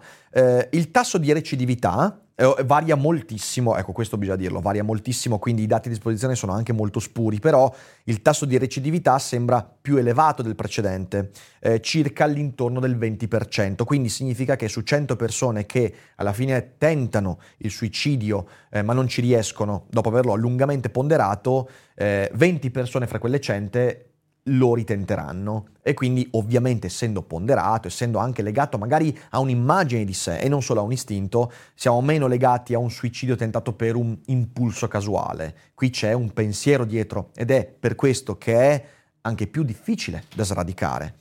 il 0.71 0.91
tasso 0.91 1.17
di 1.17 1.31
recidività 1.31 2.19
eh, 2.39 2.63
varia 2.65 2.95
moltissimo, 2.95 3.75
ecco 3.75 3.93
questo 3.93 4.15
bisogna 4.15 4.37
dirlo, 4.37 4.61
varia 4.61 4.83
moltissimo, 4.83 5.39
quindi 5.39 5.63
i 5.63 5.65
dati 5.65 5.87
a 5.87 5.91
disposizione 5.91 6.35
sono 6.35 6.51
anche 6.51 6.71
molto 6.71 6.99
spuri, 6.99 7.39
però 7.39 7.73
il 8.03 8.21
tasso 8.21 8.45
di 8.45 8.59
recidività 8.59 9.17
sembra 9.17 9.67
più 9.81 9.97
elevato 9.97 10.43
del 10.43 10.53
precedente, 10.53 11.31
eh, 11.59 11.81
circa 11.81 12.25
all'intorno 12.25 12.79
del 12.79 12.95
20%, 12.95 13.83
quindi 13.85 14.09
significa 14.09 14.55
che 14.55 14.67
su 14.67 14.81
100 14.81 15.15
persone 15.15 15.65
che 15.65 15.91
alla 16.17 16.31
fine 16.31 16.75
tentano 16.77 17.39
il 17.57 17.71
suicidio 17.71 18.47
eh, 18.69 18.83
ma 18.83 18.93
non 18.93 19.07
ci 19.07 19.21
riescono 19.21 19.87
dopo 19.89 20.09
averlo 20.09 20.35
lungamente 20.35 20.91
ponderato, 20.91 21.67
20 21.95 22.67
eh, 22.67 22.69
persone 22.69 23.07
fra 23.07 23.17
quelle 23.17 23.41
100 23.41 24.06
lo 24.47 24.73
ritenteranno 24.73 25.67
e 25.81 25.93
quindi 25.93 26.27
ovviamente 26.31 26.87
essendo 26.87 27.21
ponderato, 27.21 27.87
essendo 27.87 28.19
anche 28.19 28.41
legato 28.41 28.77
magari 28.77 29.17
a 29.29 29.39
un'immagine 29.39 30.03
di 30.03 30.13
sé 30.13 30.39
e 30.39 30.49
non 30.49 30.61
solo 30.61 30.81
a 30.81 30.83
un 30.83 30.91
istinto, 30.91 31.51
siamo 31.73 32.01
meno 32.01 32.27
legati 32.27 32.73
a 32.73 32.79
un 32.79 32.91
suicidio 32.91 33.35
tentato 33.35 33.73
per 33.73 33.95
un 33.95 34.17
impulso 34.25 34.87
casuale. 34.87 35.55
Qui 35.73 35.89
c'è 35.89 36.13
un 36.13 36.31
pensiero 36.33 36.85
dietro 36.85 37.29
ed 37.35 37.51
è 37.51 37.65
per 37.65 37.95
questo 37.95 38.37
che 38.37 38.53
è 38.55 38.85
anche 39.21 39.47
più 39.47 39.63
difficile 39.63 40.23
da 40.35 40.43
sradicare. 40.43 41.15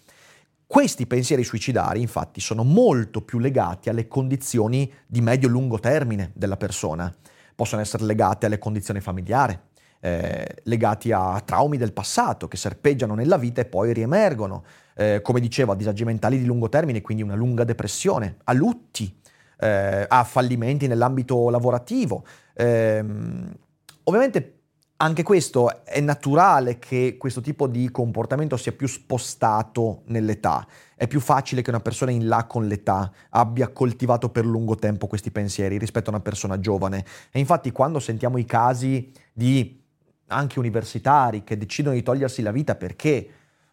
Questi 0.67 1.07
pensieri 1.07 1.45
suicidari 1.45 2.01
infatti 2.01 2.41
sono 2.41 2.65
molto 2.65 3.23
più 3.23 3.39
legati 3.39 3.89
alle 3.89 4.09
condizioni 4.09 4.93
di 5.07 5.21
medio-lungo 5.21 5.79
termine 5.79 6.33
della 6.35 6.57
persona. 6.57 7.15
Possono 7.55 7.81
essere 7.81 8.05
legate 8.05 8.47
alle 8.47 8.59
condizioni 8.59 9.01
familiari, 9.01 9.57
eh, 10.01 10.57
legati 10.65 11.13
a 11.13 11.41
traumi 11.45 11.77
del 11.77 11.93
passato 11.93 12.49
che 12.49 12.57
serpeggiano 12.57 13.15
nella 13.15 13.37
vita 13.37 13.61
e 13.61 13.65
poi 13.65 13.93
riemergono, 13.93 14.65
eh, 14.95 15.21
come 15.23 15.41
dicevo, 15.41 15.73
a 15.73 15.77
disagi 15.77 16.05
mentali 16.05 16.39
di 16.39 16.45
lungo 16.45 16.69
termine, 16.69 17.01
quindi 17.01 17.23
una 17.23 17.35
lunga 17.35 17.65
depressione, 17.65 18.37
a 18.45 18.53
lutti, 18.53 19.15
eh, 19.59 20.07
a 20.09 20.25
fallimenti 20.25 20.87
nell'ambito 20.87 21.51
lavorativo. 21.51 22.25
Ehm, 22.55 23.55
ovviamente 24.05 24.53
anche 24.99 25.23
questo 25.23 25.85
è 25.85 26.01
naturale 26.01 26.79
che 26.79 27.17
questo 27.19 27.43
tipo 27.43 27.67
di 27.67 27.91
comportamento 27.91 28.57
sia 28.57 28.73
più 28.73 28.89
spostato 28.89 30.03
nell'età. 30.07 30.67
È 30.95 31.07
più 31.07 31.21
facile 31.21 31.61
che 31.61 31.69
una 31.69 31.81
persona 31.81 32.13
in 32.13 32.29
là 32.29 32.45
con 32.45 32.67
l'età 32.67 33.13
abbia 33.31 33.69
coltivato 33.69 34.31
per 34.31 34.47
lungo 34.47 34.75
tempo 34.77 35.07
questi 35.07 35.31
pensieri 35.31 35.77
rispetto 35.77 36.09
a 36.09 36.15
una 36.15 36.23
persona 36.23 36.59
giovane. 36.59 37.05
E 37.31 37.39
infatti 37.39 37.73
quando 37.73 37.99
sentiamo 37.99 38.39
i 38.39 38.47
casi 38.47 39.13
di 39.35 39.85
anche 40.29 40.59
universitari 40.59 41.45
che 41.45 41.57
decidono 41.57 41.95
di 41.95 42.03
togliersi 42.03 42.43
la 42.43 42.53
vita 42.53 42.75
perché 42.75 43.31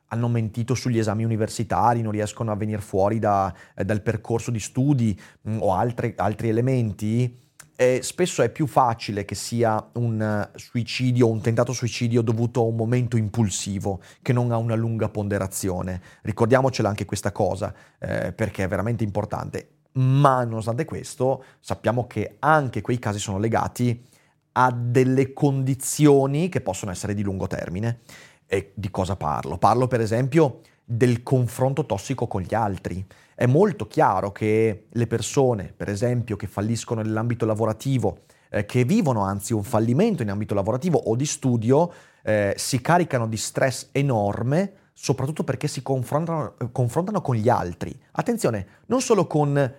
hanno 0.08 0.28
mentito 0.28 0.76
sugli 0.76 1.00
esami 1.00 1.24
universitari, 1.24 2.02
non 2.02 2.12
riescono 2.12 2.52
a 2.52 2.56
venire 2.56 2.82
fuori 2.82 3.18
da, 3.18 3.54
eh, 3.76 3.84
dal 3.84 4.02
percorso 4.02 4.52
di 4.52 4.60
studi 4.60 5.20
mh, 5.42 5.52
mm, 5.52 5.62
o 5.62 5.74
altri, 5.74 6.14
altri 6.18 6.50
elementi, 6.50 7.42
eh, 7.76 8.02
spesso 8.04 8.44
è 8.44 8.50
più 8.50 8.68
facile 8.68 9.26
che 9.26 9.34
sia 9.34 9.84
un 9.94 10.48
suicidio, 10.56 11.28
un 11.28 11.42
tentato 11.42 11.74
suicidio 11.74 12.22
dovuto 12.22 12.62
a 12.62 12.66
un 12.66 12.76
momento 12.76 13.18
impulsivo 13.18 14.02
che 14.22 14.32
non 14.32 14.52
a 14.52 14.58
una 14.58 14.76
lunga 14.76 15.10
ponderazione. 15.10 16.00
Ricordiamocela 16.22 16.88
anche 16.88 17.06
questa 17.06 17.32
cosa, 17.32 17.74
eh, 17.98 18.32
perché 18.32 18.66
è 18.66 18.68
veramente 18.68 19.04
importante. 19.04 19.70
Ma 19.94 20.44
nonostante 20.44 20.86
questo, 20.86 21.44
sappiamo 21.60 22.06
che 22.06 22.36
anche 22.40 22.82
quei 22.82 23.00
casi 23.00 23.20
sono 23.20 23.40
legati 23.40 24.12
a 24.54 24.72
delle 24.72 25.34
condizioni 25.34 26.50
che 26.50 26.62
possono 26.62 26.92
essere 26.92 27.14
di 27.14 27.24
lungo 27.24 27.48
termine. 27.48 28.00
E 28.46 28.72
di 28.76 28.90
cosa 28.92 29.16
parlo? 29.16 29.58
Parlo 29.58 29.88
per 29.88 30.02
esempio 30.02 30.62
del 30.84 31.24
confronto 31.24 31.86
tossico 31.86 32.28
con 32.28 32.42
gli 32.42 32.54
altri. 32.54 33.06
È 33.36 33.46
molto 33.46 33.88
chiaro 33.88 34.32
che 34.32 34.88
le 34.90 35.08
persone, 35.08 35.74
per 35.76 35.90
esempio, 35.90 36.36
che 36.36 36.48
falliscono 36.48 37.02
nell'ambito 37.02 37.46
lavorativo, 37.46 38.26
eh, 38.50 38.66
che 38.66 38.84
vivono 38.84 39.22
anzi 39.22 39.54
un 39.54 39.64
fallimento 39.64 40.22
in 40.22 40.30
ambito 40.30 40.54
lavorativo 40.54 40.98
o 40.98 41.16
di 41.16 41.26
studio, 41.26 41.92
eh, 42.22 42.54
si 42.58 42.80
caricano 42.82 43.28
di 43.28 43.38
stress 43.38 43.90
enorme, 43.92 44.74
soprattutto 44.94 45.44
perché 45.44 45.68
si 45.68 45.82
confrontano, 45.82 46.56
eh, 46.60 46.72
confrontano 46.72 47.22
con 47.22 47.36
gli 47.36 47.50
altri. 47.50 47.98
Attenzione, 48.12 48.68
non 48.88 49.02
solo 49.02 49.26
con 49.26 49.74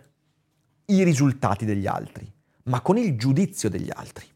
i 0.86 1.02
risultati 1.04 1.64
degli 1.64 1.86
altri, 1.86 2.30
ma 2.64 2.80
con 2.80 2.98
il 2.98 3.16
giudizio 3.16 3.70
degli 3.70 3.90
altri. 3.92 4.26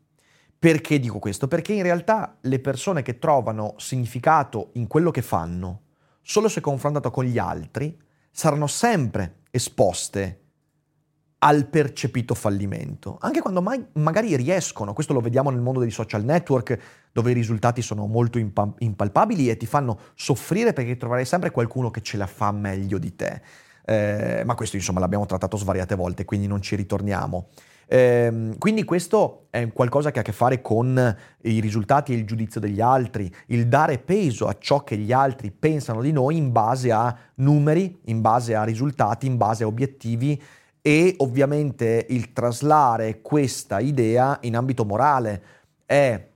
Perché 0.58 0.98
dico 0.98 1.18
questo? 1.20 1.46
Perché 1.46 1.72
in 1.72 1.82
realtà 1.82 2.36
le 2.40 2.58
persone 2.58 3.02
che 3.02 3.18
trovano 3.18 3.74
significato 3.76 4.70
in 4.72 4.88
quello 4.88 5.12
che 5.12 5.22
fanno, 5.22 5.82
solo 6.20 6.48
se 6.48 6.60
confrontato 6.60 7.10
con 7.10 7.24
gli 7.24 7.38
altri, 7.38 7.96
saranno 8.30 8.66
sempre 8.66 9.42
esposte 9.50 10.42
al 11.40 11.66
percepito 11.66 12.34
fallimento, 12.34 13.16
anche 13.20 13.40
quando 13.40 13.62
mai, 13.62 13.84
magari 13.92 14.34
riescono, 14.34 14.92
questo 14.92 15.12
lo 15.12 15.20
vediamo 15.20 15.50
nel 15.50 15.60
mondo 15.60 15.78
dei 15.78 15.90
social 15.90 16.24
network, 16.24 16.78
dove 17.12 17.30
i 17.30 17.34
risultati 17.34 17.80
sono 17.80 18.06
molto 18.06 18.38
impa- 18.38 18.74
impalpabili 18.78 19.48
e 19.48 19.56
ti 19.56 19.66
fanno 19.66 20.00
soffrire 20.14 20.72
perché 20.72 20.96
troverai 20.96 21.24
sempre 21.24 21.52
qualcuno 21.52 21.90
che 21.90 22.02
ce 22.02 22.16
la 22.16 22.26
fa 22.26 22.50
meglio 22.50 22.98
di 22.98 23.14
te. 23.14 23.40
Eh, 23.84 24.42
ma 24.44 24.54
questo 24.56 24.74
insomma 24.76 24.98
l'abbiamo 24.98 25.26
trattato 25.26 25.56
svariate 25.56 25.94
volte, 25.94 26.24
quindi 26.24 26.48
non 26.48 26.60
ci 26.60 26.74
ritorniamo. 26.74 27.48
Ehm, 27.90 28.58
quindi 28.58 28.84
questo 28.84 29.46
è 29.48 29.66
qualcosa 29.72 30.10
che 30.10 30.18
ha 30.18 30.20
a 30.20 30.24
che 30.24 30.32
fare 30.32 30.60
con 30.60 31.16
i 31.42 31.60
risultati 31.60 32.12
e 32.12 32.16
il 32.16 32.26
giudizio 32.26 32.60
degli 32.60 32.80
altri, 32.80 33.32
il 33.46 33.66
dare 33.66 33.98
peso 33.98 34.46
a 34.46 34.56
ciò 34.58 34.84
che 34.84 34.96
gli 34.98 35.10
altri 35.10 35.50
pensano 35.50 36.02
di 36.02 36.12
noi 36.12 36.36
in 36.36 36.52
base 36.52 36.92
a 36.92 37.16
numeri, 37.36 38.00
in 38.04 38.20
base 38.20 38.54
a 38.54 38.64
risultati, 38.64 39.26
in 39.26 39.38
base 39.38 39.64
a 39.64 39.66
obiettivi 39.66 40.40
e 40.82 41.14
ovviamente 41.18 42.06
il 42.10 42.32
traslare 42.32 43.20
questa 43.22 43.80
idea 43.80 44.38
in 44.42 44.56
ambito 44.56 44.84
morale. 44.84 45.42
È 45.86 46.28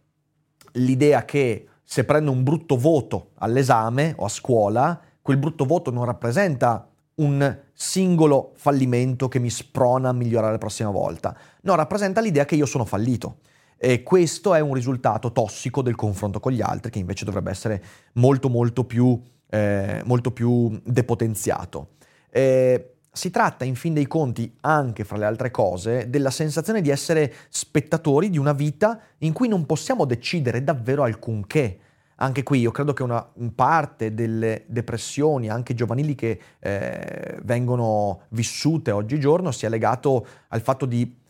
l'idea 0.72 1.24
che 1.26 1.66
se 1.84 2.04
prendo 2.04 2.30
un 2.30 2.42
brutto 2.42 2.78
voto 2.78 3.32
all'esame 3.36 4.14
o 4.16 4.24
a 4.24 4.28
scuola, 4.28 4.98
quel 5.20 5.36
brutto 5.36 5.66
voto 5.66 5.90
non 5.90 6.06
rappresenta 6.06 6.91
un 7.22 7.58
singolo 7.72 8.52
fallimento 8.56 9.28
che 9.28 9.38
mi 9.38 9.50
sprona 9.50 10.10
a 10.10 10.12
migliorare 10.12 10.52
la 10.52 10.58
prossima 10.58 10.90
volta. 10.90 11.36
No, 11.62 11.74
rappresenta 11.74 12.20
l'idea 12.20 12.44
che 12.44 12.56
io 12.56 12.66
sono 12.66 12.84
fallito. 12.84 13.38
E 13.76 14.02
questo 14.02 14.54
è 14.54 14.60
un 14.60 14.74
risultato 14.74 15.32
tossico 15.32 15.82
del 15.82 15.96
confronto 15.96 16.38
con 16.38 16.52
gli 16.52 16.60
altri, 16.60 16.90
che 16.90 17.00
invece 17.00 17.24
dovrebbe 17.24 17.50
essere 17.50 17.82
molto, 18.14 18.48
molto 18.48 18.84
più, 18.84 19.20
eh, 19.48 20.02
molto 20.04 20.30
più 20.30 20.80
depotenziato. 20.84 21.94
Eh, 22.30 22.94
si 23.10 23.30
tratta, 23.30 23.64
in 23.64 23.74
fin 23.74 23.92
dei 23.92 24.06
conti, 24.06 24.56
anche 24.60 25.04
fra 25.04 25.18
le 25.18 25.24
altre 25.24 25.50
cose, 25.50 26.08
della 26.08 26.30
sensazione 26.30 26.80
di 26.80 26.90
essere 26.90 27.32
spettatori 27.48 28.30
di 28.30 28.38
una 28.38 28.52
vita 28.52 29.00
in 29.18 29.32
cui 29.32 29.48
non 29.48 29.66
possiamo 29.66 30.04
decidere 30.04 30.62
davvero 30.64 31.02
alcunché. 31.02 31.78
Anche 32.16 32.42
qui 32.42 32.60
io 32.60 32.70
credo 32.70 32.92
che 32.92 33.02
una 33.02 33.26
parte 33.54 34.14
delle 34.14 34.64
depressioni, 34.66 35.48
anche 35.48 35.74
giovanili, 35.74 36.14
che 36.14 36.40
eh, 36.58 37.38
vengono 37.42 38.22
vissute 38.28 38.90
oggigiorno 38.90 39.50
sia 39.50 39.68
legato 39.68 40.26
al 40.48 40.60
fatto 40.60 40.86
di 40.86 41.20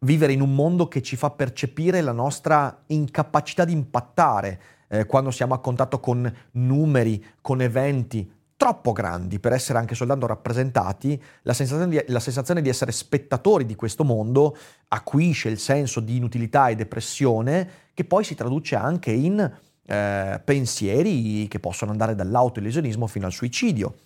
vivere 0.00 0.32
in 0.32 0.40
un 0.40 0.54
mondo 0.54 0.88
che 0.88 1.02
ci 1.02 1.16
fa 1.16 1.30
percepire 1.30 2.00
la 2.00 2.12
nostra 2.12 2.84
incapacità 2.86 3.64
di 3.64 3.72
impattare 3.72 4.60
eh, 4.88 5.06
quando 5.06 5.30
siamo 5.30 5.54
a 5.54 5.60
contatto 5.60 6.00
con 6.00 6.32
numeri, 6.52 7.24
con 7.40 7.60
eventi 7.60 8.36
troppo 8.58 8.90
grandi 8.90 9.38
per 9.38 9.52
essere 9.52 9.78
anche 9.78 9.94
soltanto 9.94 10.26
rappresentati, 10.26 11.20
la 11.42 11.52
sensazione, 11.52 11.88
di, 11.88 12.04
la 12.12 12.18
sensazione 12.18 12.60
di 12.60 12.68
essere 12.68 12.90
spettatori 12.90 13.64
di 13.64 13.76
questo 13.76 14.02
mondo 14.02 14.56
acuisce 14.88 15.48
il 15.48 15.60
senso 15.60 16.00
di 16.00 16.16
inutilità 16.16 16.68
e 16.68 16.74
depressione 16.74 17.70
che 17.94 18.04
poi 18.04 18.24
si 18.24 18.34
traduce 18.34 18.74
anche 18.74 19.12
in 19.12 19.48
eh, 19.90 20.40
pensieri 20.44 21.46
che 21.48 21.58
possono 21.58 21.92
andare 21.92 22.14
dall'autolesionismo 22.14 23.06
fino 23.06 23.24
al 23.24 23.32
suicidio. 23.32 24.00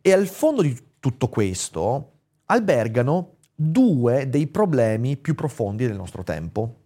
E 0.00 0.12
al 0.12 0.26
fondo 0.26 0.62
di 0.62 0.74
tutto 0.98 1.28
questo 1.28 2.12
albergano 2.46 3.34
due 3.54 4.30
dei 4.30 4.46
problemi 4.46 5.16
più 5.18 5.34
profondi 5.34 5.86
del 5.86 5.96
nostro 5.96 6.22
tempo. 6.22 6.76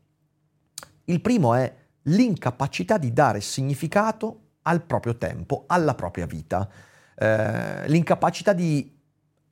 Il 1.05 1.21
primo 1.21 1.55
è 1.55 1.73
l'incapacità 2.05 2.99
di 2.99 3.13
dare 3.13 3.41
significato 3.41 4.41
al 4.63 4.83
proprio 4.83 5.17
tempo, 5.17 5.65
alla 5.69 5.95
propria 5.95 6.27
vita, 6.27 6.69
eh, 7.17 7.89
l'incapacità 7.89 8.53
di 8.53 8.99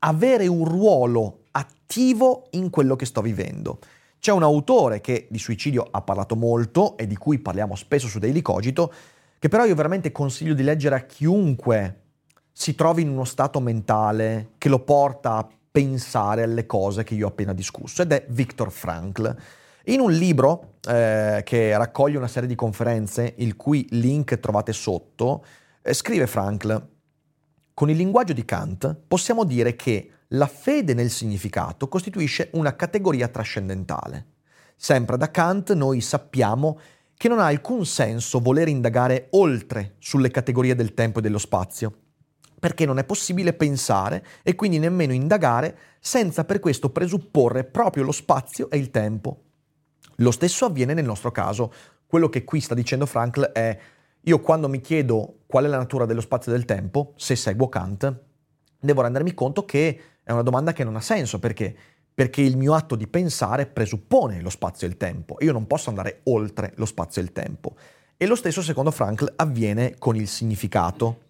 avere 0.00 0.46
un 0.46 0.64
ruolo 0.64 1.44
attivo 1.52 2.48
in 2.52 2.70
quello 2.70 2.96
che 2.96 3.06
sto 3.06 3.20
vivendo. 3.20 3.78
C'è 4.18 4.32
un 4.32 4.42
autore 4.42 5.00
che 5.00 5.28
di 5.30 5.38
suicidio 5.38 5.86
ha 5.90 6.02
parlato 6.02 6.34
molto 6.34 6.96
e 6.96 7.06
di 7.06 7.16
cui 7.16 7.38
parliamo 7.38 7.74
spesso 7.76 8.08
su 8.08 8.18
Daily 8.18 8.42
Cogito, 8.42 8.92
che 9.38 9.48
però 9.48 9.64
io 9.64 9.74
veramente 9.74 10.10
consiglio 10.10 10.54
di 10.54 10.62
leggere 10.62 10.96
a 10.96 11.00
chiunque 11.00 12.00
si 12.52 12.74
trovi 12.74 13.02
in 13.02 13.10
uno 13.10 13.24
stato 13.24 13.60
mentale 13.60 14.50
che 14.58 14.68
lo 14.68 14.80
porta 14.80 15.36
a 15.36 15.48
pensare 15.70 16.42
alle 16.42 16.66
cose 16.66 17.04
che 17.04 17.14
io 17.14 17.26
ho 17.26 17.30
appena 17.30 17.52
discusso, 17.52 18.02
ed 18.02 18.10
è 18.10 18.26
Viktor 18.28 18.72
Frankl. 18.72 19.36
In 19.84 20.00
un 20.00 20.10
libro 20.10 20.74
eh, 20.88 21.42
che 21.44 21.76
raccoglie 21.76 22.18
una 22.18 22.26
serie 22.26 22.48
di 22.48 22.56
conferenze, 22.56 23.34
il 23.36 23.54
cui 23.54 23.86
link 23.90 24.40
trovate 24.40 24.72
sotto, 24.72 25.44
eh, 25.80 25.94
scrive 25.94 26.26
Frankl, 26.26 26.88
con 27.72 27.88
il 27.88 27.96
linguaggio 27.96 28.32
di 28.32 28.44
Kant 28.44 29.02
possiamo 29.06 29.44
dire 29.44 29.76
che 29.76 30.10
la 30.32 30.46
fede 30.46 30.92
nel 30.92 31.10
significato 31.10 31.88
costituisce 31.88 32.50
una 32.52 32.76
categoria 32.76 33.28
trascendentale. 33.28 34.26
Sempre 34.76 35.16
da 35.16 35.30
Kant 35.30 35.72
noi 35.72 36.00
sappiamo 36.00 36.78
che 37.16 37.28
non 37.28 37.38
ha 37.38 37.46
alcun 37.46 37.84
senso 37.86 38.38
voler 38.38 38.68
indagare 38.68 39.28
oltre 39.30 39.96
sulle 39.98 40.30
categorie 40.30 40.74
del 40.74 40.94
tempo 40.94 41.18
e 41.18 41.22
dello 41.22 41.38
spazio, 41.38 41.92
perché 42.60 42.84
non 42.84 42.98
è 42.98 43.04
possibile 43.04 43.54
pensare 43.54 44.24
e 44.42 44.54
quindi 44.54 44.78
nemmeno 44.78 45.12
indagare 45.12 45.78
senza 45.98 46.44
per 46.44 46.60
questo 46.60 46.90
presupporre 46.90 47.64
proprio 47.64 48.04
lo 48.04 48.12
spazio 48.12 48.70
e 48.70 48.76
il 48.76 48.90
tempo. 48.90 49.44
Lo 50.16 50.30
stesso 50.30 50.64
avviene 50.64 50.94
nel 50.94 51.04
nostro 51.04 51.32
caso. 51.32 51.72
Quello 52.06 52.28
che 52.28 52.44
qui 52.44 52.60
sta 52.60 52.74
dicendo 52.74 53.06
Frankl 53.06 53.44
è 53.46 53.78
io 54.20 54.40
quando 54.40 54.68
mi 54.68 54.80
chiedo 54.80 55.40
qual 55.46 55.64
è 55.64 55.68
la 55.68 55.76
natura 55.78 56.04
dello 56.04 56.20
spazio 56.20 56.52
e 56.52 56.54
del 56.54 56.66
tempo, 56.66 57.14
se 57.16 57.34
seguo 57.34 57.68
Kant, 57.68 58.26
devo 58.78 59.02
rendermi 59.02 59.34
conto 59.34 59.64
che 59.64 60.00
è 60.28 60.32
una 60.32 60.42
domanda 60.42 60.74
che 60.74 60.84
non 60.84 60.94
ha 60.94 61.00
senso 61.00 61.38
perché 61.38 61.74
perché 62.12 62.42
il 62.42 62.56
mio 62.56 62.74
atto 62.74 62.96
di 62.96 63.06
pensare 63.06 63.64
presuppone 63.64 64.42
lo 64.42 64.50
spazio 64.50 64.86
e 64.86 64.90
il 64.90 64.96
tempo. 64.96 65.36
Io 65.38 65.52
non 65.52 65.68
posso 65.68 65.88
andare 65.88 66.20
oltre 66.24 66.72
lo 66.74 66.84
spazio 66.84 67.22
e 67.22 67.24
il 67.24 67.32
tempo. 67.32 67.76
E 68.16 68.26
lo 68.26 68.34
stesso, 68.34 68.60
secondo 68.60 68.90
Frankl, 68.90 69.32
avviene 69.36 69.94
con 69.98 70.16
il 70.16 70.26
significato. 70.26 71.20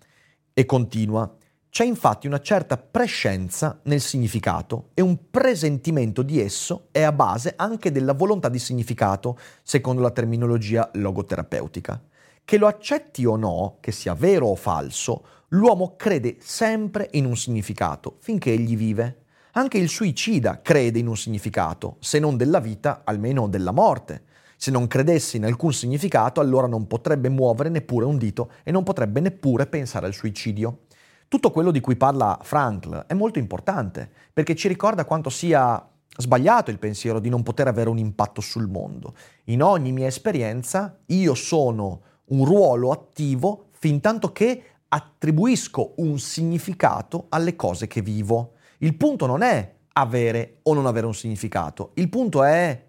E 0.54 0.64
continua. 0.64 1.30
C'è 1.68 1.84
infatti 1.84 2.26
una 2.26 2.40
certa 2.40 2.78
prescenza 2.78 3.78
nel 3.82 4.00
significato 4.00 4.88
e 4.94 5.02
un 5.02 5.28
presentimento 5.30 6.22
di 6.22 6.40
esso 6.40 6.88
è 6.90 7.02
a 7.02 7.12
base 7.12 7.52
anche 7.54 7.92
della 7.92 8.14
volontà 8.14 8.48
di 8.48 8.58
significato, 8.58 9.38
secondo 9.62 10.00
la 10.00 10.11
terminologia 10.11 10.88
logoterapeutica. 10.94 12.02
Che 12.48 12.56
lo 12.56 12.66
accetti 12.66 13.26
o 13.26 13.37
no, 13.37 13.76
che 13.78 13.92
sia 13.92 14.14
vero 14.14 14.46
o 14.46 14.54
falso, 14.54 15.22
l'uomo 15.48 15.96
crede 15.98 16.37
sempre 16.40 17.11
in 17.12 17.26
un 17.26 17.37
significato 17.37 18.16
finché 18.20 18.50
egli 18.50 18.74
vive. 18.74 19.24
Anche 19.52 19.76
il 19.76 19.90
suicida 19.90 20.62
crede 20.62 20.98
in 20.98 21.08
un 21.08 21.16
significato, 21.18 21.96
se 21.98 22.18
non 22.18 22.38
della 22.38 22.61
vita, 22.61 23.02
almeno 23.04 23.48
della 23.48 23.70
morte. 23.70 24.22
Se 24.56 24.70
non 24.70 24.87
credesse 24.87 25.37
in 25.37 25.44
alcun 25.44 25.74
significato, 25.74 26.40
allora 26.40 26.66
non 26.66 26.87
potrebbe 26.87 27.28
muovere 27.28 27.68
neppure 27.68 28.06
un 28.06 28.16
dito 28.16 28.52
e 28.62 28.70
non 28.70 28.82
potrebbe 28.82 29.20
neppure 29.20 29.66
pensare 29.66 30.06
al 30.06 30.14
suicidio. 30.14 30.84
Tutto 31.28 31.50
quello 31.50 31.70
di 31.70 31.80
cui 31.80 31.96
parla 31.96 32.38
Frankl 32.40 33.04
è 33.06 33.12
molto 33.12 33.38
importante, 33.38 34.11
perché 34.32 34.54
ci 34.54 34.68
ricorda 34.68 35.04
quanto 35.04 35.28
sia 35.28 35.87
sbagliato 36.16 36.70
il 36.70 36.78
pensiero 36.78 37.20
di 37.20 37.28
non 37.28 37.42
poter 37.42 37.68
avere 37.68 37.90
un 37.90 37.98
impatto 37.98 38.40
sul 38.40 38.68
mondo. 38.68 39.14
In 39.44 39.62
ogni 39.62 39.92
mia 39.92 40.06
esperienza 40.06 40.96
io 41.08 41.34
sono 41.34 42.04
un 42.28 42.44
ruolo 42.44 42.90
attivo 42.90 43.68
fin 43.72 44.00
tanto 44.00 44.32
che 44.32 44.62
attribuisco 44.88 45.94
un 45.98 46.18
significato 46.18 47.26
alle 47.30 47.56
cose 47.56 47.86
che 47.86 48.02
vivo. 48.02 48.54
Il 48.78 48.96
punto 48.96 49.26
non 49.26 49.42
è 49.42 49.76
avere 49.92 50.60
o 50.62 50.74
non 50.74 50.86
avere 50.86 51.06
un 51.06 51.14
significato, 51.14 51.90
il 51.94 52.08
punto 52.08 52.44
è 52.44 52.86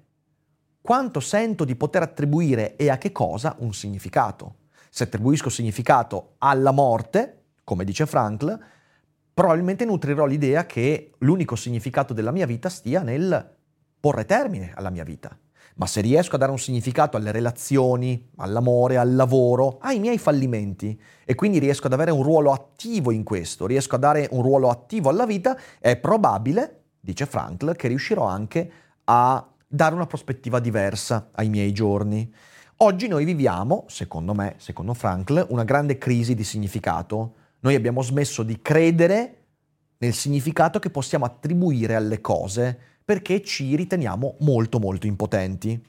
quanto 0.82 1.20
sento 1.20 1.66
di 1.66 1.76
poter 1.76 2.02
attribuire 2.02 2.76
e 2.76 2.90
a 2.90 2.98
che 2.98 3.12
cosa 3.12 3.56
un 3.60 3.74
significato. 3.74 4.56
Se 4.90 5.04
attribuisco 5.04 5.50
significato 5.50 6.36
alla 6.40 6.72
morte, 6.72 7.44
come 7.64 7.84
dice 7.84 8.06
Frankl, 8.06 8.58
probabilmente 9.34 9.86
nutrirò 9.86 10.26
l'idea 10.26 10.66
che 10.66 11.12
l'unico 11.20 11.56
significato 11.56 12.14
della 12.14 12.32
mia 12.32 12.46
vita 12.46 12.70
stia 12.70 13.02
nel 13.02 13.56
porre 14.00 14.26
termine 14.26 14.72
alla 14.76 14.90
mia 14.90 15.04
vita. 15.04 15.38
Ma 15.80 15.86
se 15.86 16.02
riesco 16.02 16.36
a 16.36 16.38
dare 16.38 16.52
un 16.52 16.60
significato 16.60 17.16
alle 17.16 17.32
relazioni, 17.32 18.32
all'amore, 18.36 18.98
al 18.98 19.16
lavoro, 19.16 19.78
ai 19.80 20.00
miei 20.00 20.18
fallimenti, 20.18 21.00
e 21.24 21.36
quindi 21.36 21.58
riesco 21.58 21.88
ad 21.88 21.94
avere 21.94 22.12
un 22.12 22.22
ruolo 22.22 22.52
attivo 22.52 23.12
in 23.12 23.24
questo, 23.24 23.66
riesco 23.66 23.96
a 23.96 23.98
dare 23.98 24.28
un 24.32 24.42
ruolo 24.42 24.70
attivo 24.70 25.08
alla 25.08 25.26
vita, 25.26 25.58
è 25.80 25.96
probabile, 25.96 26.82
dice 27.00 27.26
Frankl, 27.26 27.78
che 27.78 27.88
riuscirò 27.88 28.26
anche 28.26 28.72
a 29.06 29.50
dare 29.66 29.96
una 29.96 30.06
prospettiva 30.06 30.60
diversa 30.60 31.30
ai 31.32 31.48
miei 31.48 31.72
giorni. 31.72 32.30
Oggi 32.82 33.08
noi 33.08 33.24
viviamo, 33.24 33.86
secondo 33.88 34.34
me, 34.34 34.56
secondo 34.58 34.94
Frankl, 34.94 35.46
una 35.48 35.64
grande 35.64 35.98
crisi 35.98 36.36
di 36.36 36.44
significato. 36.44 37.36
Noi 37.62 37.76
abbiamo 37.76 38.02
smesso 38.02 38.44
di 38.44 38.62
credere 38.62 39.46
nel 40.00 40.14
significato 40.14 40.80
che 40.80 40.90
possiamo 40.90 41.24
attribuire 41.24 41.96
alle 41.96 42.20
cose 42.20 42.80
perché 43.10 43.42
ci 43.42 43.76
riteniamo 43.76 44.36
molto 44.42 44.78
molto 44.78 45.08
impotenti. 45.08 45.84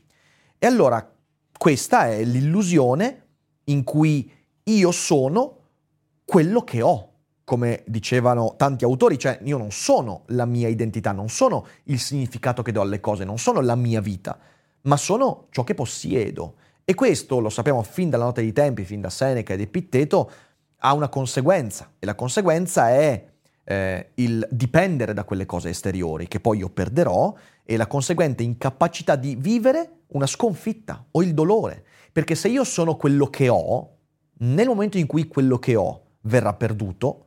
E 0.59 0.67
allora 0.67 1.07
questa 1.55 2.09
è 2.09 2.25
l'illusione 2.25 3.27
in 3.65 3.85
cui 3.85 4.33
io 4.63 4.91
sono 4.91 5.59
quello 6.25 6.65
che 6.65 6.81
ho, 6.81 7.11
come 7.45 7.83
dicevano 7.85 8.55
tanti 8.57 8.85
autori, 8.85 9.19
cioè 9.19 9.39
io 9.43 9.59
non 9.59 9.71
sono 9.71 10.23
la 10.29 10.47
mia 10.47 10.69
identità, 10.69 11.13
non 11.13 11.29
sono 11.29 11.67
il 11.85 11.99
significato 11.99 12.63
che 12.63 12.73
do 12.73 12.81
alle 12.81 13.01
cose, 13.01 13.25
non 13.25 13.37
sono 13.37 13.61
la 13.61 13.75
mia 13.75 14.01
vita, 14.01 14.39
ma 14.85 14.97
sono 14.97 15.49
ciò 15.51 15.63
che 15.63 15.75
possiedo. 15.75 16.55
E 16.87 16.95
questo 16.95 17.39
lo 17.39 17.51
sappiamo 17.51 17.83
fin 17.83 18.09
dalla 18.09 18.25
notte 18.25 18.41
dei 18.41 18.55
tempi, 18.55 18.87
fin 18.87 19.03
da 19.03 19.11
Seneca 19.11 19.53
ed 19.53 19.61
Epitteto, 19.61 20.31
ha 20.79 20.95
una 20.95 21.11
conseguenza 21.11 21.93
e 21.99 22.07
la 22.07 22.15
conseguenza 22.15 22.89
è 22.89 23.29
eh, 23.65 24.11
il 24.15 24.47
dipendere 24.51 25.15
da 25.15 25.25
quelle 25.25 25.47
cose 25.47 25.69
esteriori 25.69 26.29
che 26.29 26.41
poi 26.41 26.59
io 26.59 26.69
perderò 26.69 27.35
e 27.65 27.77
la 27.77 27.87
conseguente 27.87 28.43
incapacità 28.43 29.17
di 29.17 29.37
vivere 29.37 30.01
una 30.09 30.27
sconfitta 30.27 31.05
o 31.11 31.23
il 31.23 31.35
dolore. 31.35 31.85
Perché 32.13 32.35
se 32.35 32.49
io 32.49 32.65
sono 32.65 32.97
quello 32.97 33.27
che 33.27 33.49
ho, 33.49 33.97
nel 34.39 34.67
momento 34.67 34.99
in 34.99 35.07
cui 35.07 35.29
quello 35.29 35.59
che 35.59 35.77
ho 35.77 36.03
verrà 36.23 36.53
perduto, 36.55 37.27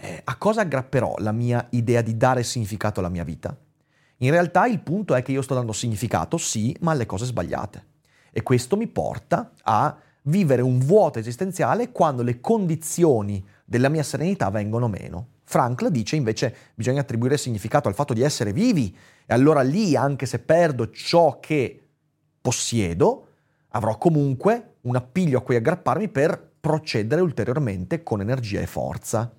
Eh, 0.00 0.20
a 0.24 0.36
cosa 0.36 0.62
aggrapperò 0.62 1.16
la 1.18 1.32
mia 1.32 1.66
idea 1.70 2.00
di 2.00 2.16
dare 2.16 2.42
significato 2.42 3.00
alla 3.00 3.08
mia 3.08 3.24
vita? 3.24 3.56
In 4.18 4.30
realtà 4.30 4.66
il 4.66 4.80
punto 4.80 5.14
è 5.14 5.22
che 5.22 5.32
io 5.32 5.42
sto 5.42 5.54
dando 5.54 5.72
significato, 5.72 6.36
sì, 6.36 6.76
ma 6.80 6.92
alle 6.92 7.06
cose 7.06 7.24
sbagliate. 7.24 7.86
E 8.30 8.42
questo 8.42 8.76
mi 8.76 8.86
porta 8.86 9.52
a 9.62 9.96
vivere 10.22 10.62
un 10.62 10.78
vuoto 10.78 11.18
esistenziale 11.18 11.90
quando 11.90 12.22
le 12.22 12.40
condizioni 12.40 13.44
della 13.64 13.88
mia 13.88 14.02
serenità 14.02 14.50
vengono 14.50 14.88
meno. 14.88 15.28
Frankl 15.44 15.90
dice 15.90 16.16
invece 16.16 16.54
bisogna 16.74 17.00
attribuire 17.00 17.36
significato 17.36 17.88
al 17.88 17.94
fatto 17.94 18.12
di 18.12 18.22
essere 18.22 18.52
vivi 18.52 18.96
e 19.26 19.34
allora 19.34 19.62
lì, 19.62 19.96
anche 19.96 20.26
se 20.26 20.38
perdo 20.38 20.90
ciò 20.90 21.40
che 21.40 21.88
possiedo, 22.40 23.26
avrò 23.70 23.96
comunque 23.98 24.74
un 24.82 24.96
appiglio 24.96 25.38
a 25.38 25.42
cui 25.42 25.56
aggrapparmi 25.56 26.08
per 26.08 26.50
procedere 26.60 27.20
ulteriormente 27.20 28.02
con 28.02 28.20
energia 28.20 28.60
e 28.60 28.66
forza. 28.66 29.32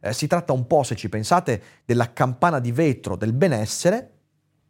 Eh, 0.00 0.12
si 0.12 0.26
tratta 0.26 0.52
un 0.52 0.66
po', 0.66 0.82
se 0.82 0.94
ci 0.94 1.08
pensate, 1.08 1.62
della 1.84 2.12
campana 2.12 2.60
di 2.60 2.72
vetro 2.72 3.16
del 3.16 3.32
benessere 3.32 4.12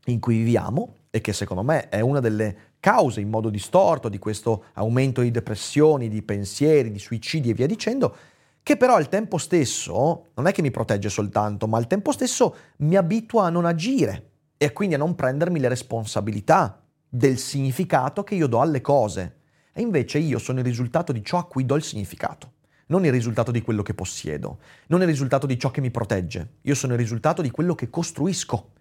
in 0.07 0.21
cui 0.21 0.39
viviamo 0.39 0.95
e 1.11 1.21
che 1.21 1.33
secondo 1.33 1.63
me 1.63 1.89
è 1.89 2.01
una 2.01 2.21
delle 2.21 2.57
cause 2.81 3.21
in 3.21 3.29
modo 3.29 3.51
distorto 3.51 4.09
di 4.09 4.19
questo 4.19 4.65
aumento 4.75 5.21
di 5.21 5.31
depressioni, 5.31 6.09
di 6.09 6.23
pensieri, 6.23 6.91
di 6.91 6.99
suicidi 6.99 7.51
e 7.51 7.55
via 7.55 7.67
dicendo, 7.67 8.15
che 8.63 8.77
però 8.77 8.97
al 8.97 9.09
tempo 9.09 9.39
stesso 9.39 10.27
non 10.35 10.47
è 10.47 10.53
che 10.53 10.63
mi 10.63 10.71
protegge 10.71 11.09
soltanto, 11.09 11.67
ma 11.67 11.79
al 11.79 11.87
tempo 11.87 12.13
stesso 12.13 12.55
mi 12.79 12.97
abitua 12.97 13.47
a 13.47 13.51
non 13.51 13.65
agire 13.65 14.31
e 14.57 14.73
quindi 14.73 14.95
a 14.95 14.99
non 14.99 15.15
prendermi 15.15 15.59
le 15.59 15.69
responsabilità 15.69 16.83
del 17.09 17.39
significato 17.39 18.23
che 18.23 18.35
io 18.35 18.47
do 18.47 18.61
alle 18.61 18.81
cose. 18.81 19.37
E 19.73 19.81
invece 19.81 20.19
io 20.19 20.39
sono 20.39 20.59
il 20.59 20.65
risultato 20.65 21.13
di 21.13 21.25
ciò 21.25 21.39
a 21.39 21.47
cui 21.47 21.65
do 21.65 21.77
il 21.77 21.83
significato 21.83 22.57
non 22.89 23.05
il 23.05 23.13
risultato 23.13 23.51
di 23.51 23.63
quello 23.63 23.83
che 23.83 23.95
possiedo, 23.95 24.59
non 24.89 25.01
il 25.01 25.07
risultato 25.07 25.47
di 25.47 25.59
ciò 25.59 25.71
che 25.71 25.81
mi 25.81 25.91
protegge, 25.91 26.57
io 26.63 26.75
sono 26.75 26.93
il 26.93 26.99
risultato 26.99 27.43
di 27.43 27.51
quello 27.51 27.75
che 27.75 27.91
costruisco. 27.91 28.73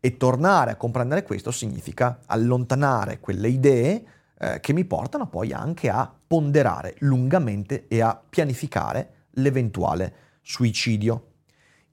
E 0.00 0.18
tornare 0.18 0.72
a 0.72 0.76
comprendere 0.76 1.22
questo 1.22 1.50
significa 1.50 2.20
allontanare 2.26 3.20
quelle 3.20 3.48
idee 3.48 4.04
eh, 4.38 4.60
che 4.60 4.74
mi 4.74 4.84
portano 4.84 5.28
poi 5.28 5.52
anche 5.52 5.88
a 5.88 6.12
ponderare 6.26 6.96
lungamente 6.98 7.86
e 7.88 8.02
a 8.02 8.20
pianificare 8.28 9.28
l'eventuale 9.36 10.14
suicidio. 10.42 11.28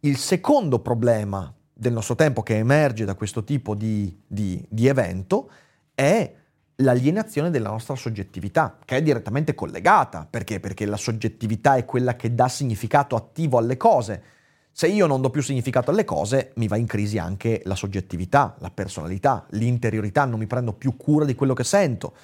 Il 0.02 0.18
secondo 0.18 0.80
problema 0.80 1.54
del 1.72 1.94
nostro 1.94 2.16
tempo 2.16 2.44
che 2.44 2.58
emerge 2.58 3.06
da 3.06 3.16
questo 3.16 3.46
tipo 3.46 3.76
di, 3.76 4.22
di, 4.28 4.62
di 4.68 4.88
evento 4.88 5.50
è 5.96 6.36
l'alienazione 6.82 7.50
della 7.50 7.70
nostra 7.70 7.96
soggettività, 7.96 8.78
che 8.84 8.98
è 8.98 9.02
direttamente 9.02 9.56
collegata. 9.56 10.28
Perché? 10.30 10.60
Perché 10.60 10.86
la 10.86 10.98
soggettività 10.98 11.76
è 11.76 11.86
quella 11.86 12.16
che 12.16 12.36
dà 12.36 12.48
significato 12.48 13.16
attivo 13.16 13.58
alle 13.58 13.78
cose. 13.78 14.24
Se 14.72 14.88
io 14.88 15.06
non 15.06 15.22
do 15.22 15.30
più 15.30 15.42
significato 15.42 15.92
alle 15.92 16.06
cose, 16.06 16.52
mi 16.56 16.68
va 16.68 16.78
in 16.78 16.86
crisi 16.86 17.18
anche 17.18 17.62
la 17.66 17.76
soggettività, 17.76 18.56
la 18.60 18.72
personalità, 18.72 19.46
l'interiorità, 19.52 20.26
non 20.26 20.40
mi 20.40 20.48
prendo 20.48 20.74
più 20.74 20.96
cura 20.96 21.26
di 21.26 21.36
quello 21.36 21.54
che 21.54 21.64
sento. 21.64 22.16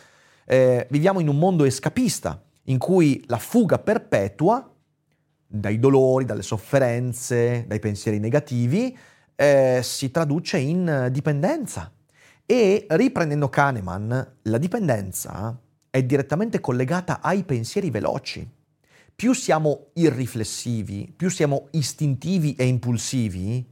Eh, 0.46 0.88
viviamo 0.90 1.20
in 1.20 1.28
un 1.28 1.38
mondo 1.38 1.66
escapista, 1.66 2.42
in 2.64 2.78
cui 2.78 3.24
la 3.28 3.38
fuga 3.38 3.80
perpetua 3.80 4.70
dai 5.48 5.80
dolori, 5.80 6.26
dalle 6.26 6.42
sofferenze, 6.42 7.66
dai 7.68 7.80
pensieri 7.80 8.20
negativi, 8.20 8.98
eh, 9.36 9.80
si 9.84 10.12
traduce 10.12 10.58
in 10.58 11.10
dipendenza, 11.12 11.92
e 12.50 12.86
riprendendo 12.92 13.50
Kahneman, 13.50 14.36
la 14.44 14.58
dipendenza 14.58 15.60
è 15.90 16.02
direttamente 16.04 16.62
collegata 16.62 17.20
ai 17.20 17.44
pensieri 17.44 17.90
veloci. 17.90 18.50
Più 19.14 19.34
siamo 19.34 19.88
irriflessivi, 19.96 21.14
più 21.14 21.30
siamo 21.30 21.68
istintivi 21.72 22.56
e 22.56 22.64
impulsivi, 22.64 23.70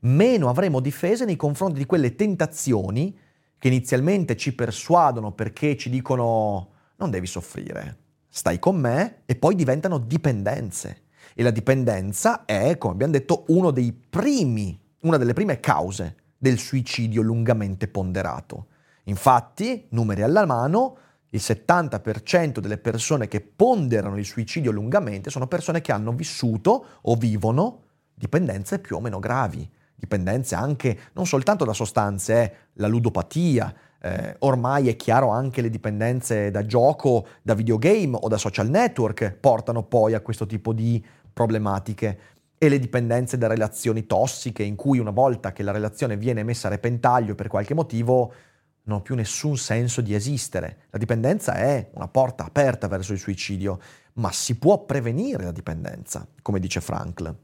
meno 0.00 0.48
avremo 0.48 0.80
difese 0.80 1.24
nei 1.24 1.36
confronti 1.36 1.78
di 1.78 1.86
quelle 1.86 2.16
tentazioni 2.16 3.16
che 3.56 3.68
inizialmente 3.68 4.36
ci 4.36 4.56
persuadono 4.56 5.30
perché 5.30 5.76
ci 5.76 5.88
dicono 5.88 6.70
non 6.96 7.10
devi 7.10 7.28
soffrire, 7.28 7.98
stai 8.28 8.58
con 8.58 8.74
me 8.76 9.22
e 9.24 9.36
poi 9.36 9.54
diventano 9.54 9.98
dipendenze. 9.98 11.02
E 11.32 11.44
la 11.44 11.52
dipendenza 11.52 12.44
è, 12.44 12.76
come 12.76 12.94
abbiamo 12.94 13.12
detto, 13.12 13.44
uno 13.48 13.70
dei 13.70 13.92
primi, 13.92 14.76
una 15.02 15.16
delle 15.16 15.32
prime 15.32 15.60
cause 15.60 16.16
del 16.42 16.58
suicidio 16.58 17.20
lungamente 17.20 17.86
ponderato. 17.86 18.68
Infatti, 19.04 19.88
numeri 19.90 20.22
alla 20.22 20.46
mano, 20.46 20.96
il 21.32 21.40
70% 21.42 22.60
delle 22.60 22.78
persone 22.78 23.28
che 23.28 23.42
ponderano 23.42 24.16
il 24.16 24.24
suicidio 24.24 24.70
lungamente 24.70 25.28
sono 25.28 25.46
persone 25.46 25.82
che 25.82 25.92
hanno 25.92 26.12
vissuto 26.12 26.84
o 27.02 27.14
vivono 27.14 27.82
dipendenze 28.14 28.78
più 28.78 28.96
o 28.96 29.00
meno 29.00 29.18
gravi, 29.18 29.68
dipendenze 29.94 30.54
anche 30.54 30.98
non 31.12 31.26
soltanto 31.26 31.66
da 31.66 31.74
sostanze, 31.74 32.42
eh, 32.42 32.52
la 32.74 32.88
ludopatia, 32.88 33.74
eh, 34.00 34.36
ormai 34.38 34.88
è 34.88 34.96
chiaro 34.96 35.28
anche 35.28 35.60
le 35.60 35.68
dipendenze 35.68 36.50
da 36.50 36.64
gioco, 36.64 37.26
da 37.42 37.52
videogame 37.52 38.16
o 38.18 38.28
da 38.28 38.38
social 38.38 38.70
network 38.70 39.36
portano 39.38 39.82
poi 39.82 40.14
a 40.14 40.20
questo 40.20 40.46
tipo 40.46 40.72
di 40.72 41.04
problematiche 41.32 42.18
e 42.62 42.68
le 42.68 42.78
dipendenze 42.78 43.38
da 43.38 43.46
relazioni 43.46 44.04
tossiche 44.04 44.62
in 44.62 44.76
cui 44.76 44.98
una 44.98 45.12
volta 45.12 45.50
che 45.50 45.62
la 45.62 45.72
relazione 45.72 46.18
viene 46.18 46.42
messa 46.42 46.66
a 46.66 46.70
repentaglio 46.70 47.34
per 47.34 47.48
qualche 47.48 47.72
motivo 47.72 48.34
non 48.82 48.98
ha 48.98 49.00
più 49.00 49.14
nessun 49.14 49.56
senso 49.56 50.02
di 50.02 50.12
esistere. 50.14 50.80
La 50.90 50.98
dipendenza 50.98 51.54
è 51.54 51.88
una 51.94 52.08
porta 52.08 52.44
aperta 52.44 52.86
verso 52.86 53.14
il 53.14 53.18
suicidio, 53.18 53.80
ma 54.14 54.30
si 54.30 54.58
può 54.58 54.84
prevenire 54.84 55.44
la 55.44 55.52
dipendenza, 55.52 56.28
come 56.42 56.60
dice 56.60 56.82
Frankl. 56.82 57.34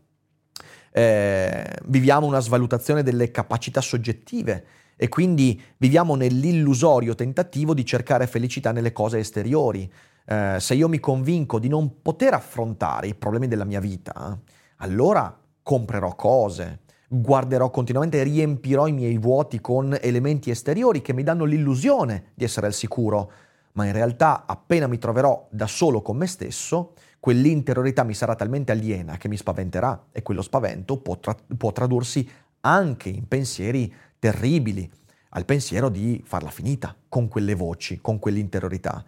Eh, 0.93 1.79
viviamo 1.87 2.27
una 2.27 2.41
svalutazione 2.41 3.03
delle 3.03 3.31
capacità 3.31 3.81
soggettive 3.81 4.67
e 4.97 5.09
quindi 5.09 5.59
viviamo 5.79 6.15
nell'illusorio 6.15 7.15
tentativo 7.15 7.73
di 7.73 7.87
cercare 7.87 8.27
felicità 8.27 8.71
nelle 8.71 8.93
cose 8.93 9.21
esteriori. 9.21 9.91
Eh, 10.27 10.57
se 10.61 10.75
io 10.75 10.91
mi 10.91 11.01
convinco 11.01 11.59
di 11.59 11.69
non 11.69 12.03
poter 12.03 12.35
affrontare 12.35 13.07
i 13.07 13.15
problemi 13.15 13.49
della 13.49 13.65
mia 13.65 13.81
vita, 13.81 14.39
allora 14.77 15.39
comprerò 15.63 16.15
cose, 16.15 16.81
guarderò 17.09 17.71
continuamente 17.71 18.23
riempirò 18.23 18.87
i 18.87 18.93
miei 18.93 19.19
vuoti 19.19 19.61
con 19.61 19.97
elementi 20.01 20.51
esteriori 20.51 21.03
che 21.03 21.13
mi 21.13 21.23
danno 21.23 21.45
l'illusione 21.45 22.33
di 22.35 22.45
essere 22.45 22.67
al 22.67 22.75
sicuro, 22.75 23.31
ma 23.73 23.87
in 23.87 23.93
realtà 23.93 24.45
appena 24.47 24.87
mi 24.87 24.99
troverò 24.99 25.49
da 25.51 25.67
solo 25.67 26.03
con 26.03 26.17
me 26.17 26.27
stesso, 26.27 26.95
quell'interiorità 27.21 28.05
mi 28.05 28.15
sarà 28.15 28.35
talmente 28.35 28.73
aliena 28.73 29.17
che 29.17 29.29
mi 29.29 29.37
spaventerà 29.37 30.07
e 30.13 30.23
quello 30.23 30.43
spavento 30.43 30.99
può, 30.99 31.19
tra- 31.19 31.37
può 31.57 31.73
tradursi 31.73 32.29
anche 32.61 33.09
in 33.09 33.29
pensieri 33.29 33.93
terribili, 34.19 34.91
al 35.31 35.45
pensiero 35.45 35.89
di 35.89 36.23
farla 36.25 36.51
finita 36.51 36.97
con 37.09 37.29
quelle 37.29 37.55
voci, 37.55 38.01
con 38.01 38.19
quell'interiorità. 38.19 39.05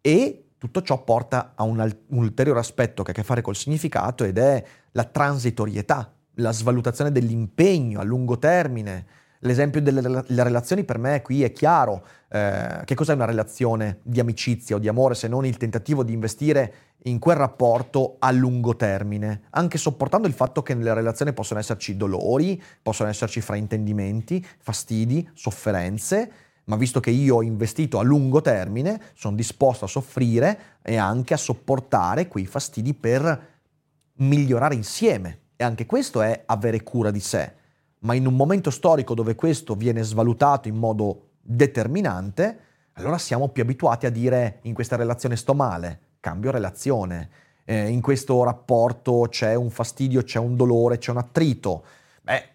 E 0.00 0.41
tutto 0.62 0.82
ciò 0.82 1.02
porta 1.02 1.54
a 1.56 1.64
un, 1.64 1.80
un 1.80 2.18
ulteriore 2.18 2.60
aspetto 2.60 3.02
che 3.02 3.10
ha 3.10 3.14
a 3.14 3.16
che 3.16 3.24
fare 3.24 3.40
col 3.40 3.56
significato 3.56 4.22
ed 4.22 4.38
è 4.38 4.64
la 4.92 5.02
transitorietà, 5.02 6.14
la 6.34 6.52
svalutazione 6.52 7.10
dell'impegno 7.10 7.98
a 7.98 8.04
lungo 8.04 8.38
termine. 8.38 9.06
L'esempio 9.40 9.82
delle 9.82 10.22
relazioni 10.28 10.84
per 10.84 10.98
me 10.98 11.20
qui 11.20 11.42
è 11.42 11.50
chiaro. 11.50 12.06
Eh, 12.28 12.82
che 12.84 12.94
cos'è 12.94 13.12
una 13.12 13.24
relazione 13.24 13.98
di 14.04 14.20
amicizia 14.20 14.76
o 14.76 14.78
di 14.78 14.86
amore 14.86 15.16
se 15.16 15.26
non 15.26 15.44
il 15.44 15.56
tentativo 15.56 16.04
di 16.04 16.12
investire 16.12 16.74
in 17.06 17.18
quel 17.18 17.34
rapporto 17.34 18.14
a 18.20 18.30
lungo 18.30 18.76
termine, 18.76 19.48
anche 19.50 19.78
sopportando 19.78 20.28
il 20.28 20.32
fatto 20.32 20.62
che 20.62 20.74
nelle 20.74 20.94
relazioni 20.94 21.32
possono 21.32 21.58
esserci 21.58 21.96
dolori, 21.96 22.62
possono 22.80 23.08
esserci 23.08 23.40
fraintendimenti, 23.40 24.46
fastidi, 24.60 25.28
sofferenze, 25.34 26.30
ma 26.64 26.76
visto 26.76 27.00
che 27.00 27.10
io 27.10 27.36
ho 27.36 27.42
investito 27.42 27.98
a 27.98 28.02
lungo 28.02 28.40
termine, 28.40 29.00
sono 29.14 29.36
disposto 29.36 29.84
a 29.84 29.88
soffrire 29.88 30.78
e 30.82 30.96
anche 30.96 31.34
a 31.34 31.38
sopportare 31.38 32.28
quei 32.28 32.46
fastidi 32.46 32.94
per 32.94 33.50
migliorare 34.16 34.74
insieme. 34.74 35.38
e 35.56 35.64
anche 35.64 35.86
questo 35.86 36.22
è 36.22 36.42
avere 36.46 36.82
cura 36.82 37.12
di 37.12 37.20
sé. 37.20 37.52
Ma 38.00 38.14
in 38.14 38.26
un 38.26 38.34
momento 38.34 38.70
storico 38.70 39.14
dove 39.14 39.36
questo 39.36 39.76
viene 39.76 40.02
svalutato 40.02 40.66
in 40.66 40.74
modo 40.74 41.34
determinante, 41.40 42.58
allora 42.94 43.16
siamo 43.16 43.48
più 43.48 43.62
abituati 43.62 44.06
a 44.06 44.10
dire 44.10 44.58
in 44.62 44.74
questa 44.74 44.96
relazione 44.96 45.36
sto 45.36 45.54
male, 45.54 46.16
cambio 46.18 46.50
relazione, 46.50 47.30
eh, 47.64 47.88
in 47.88 48.00
questo 48.00 48.42
rapporto 48.42 49.26
c'è 49.30 49.54
un 49.54 49.70
fastidio, 49.70 50.22
c'è 50.22 50.40
un 50.40 50.56
dolore, 50.56 50.98
c'è 50.98 51.12
un 51.12 51.18
attrito. 51.18 51.84
Beh, 52.22 52.48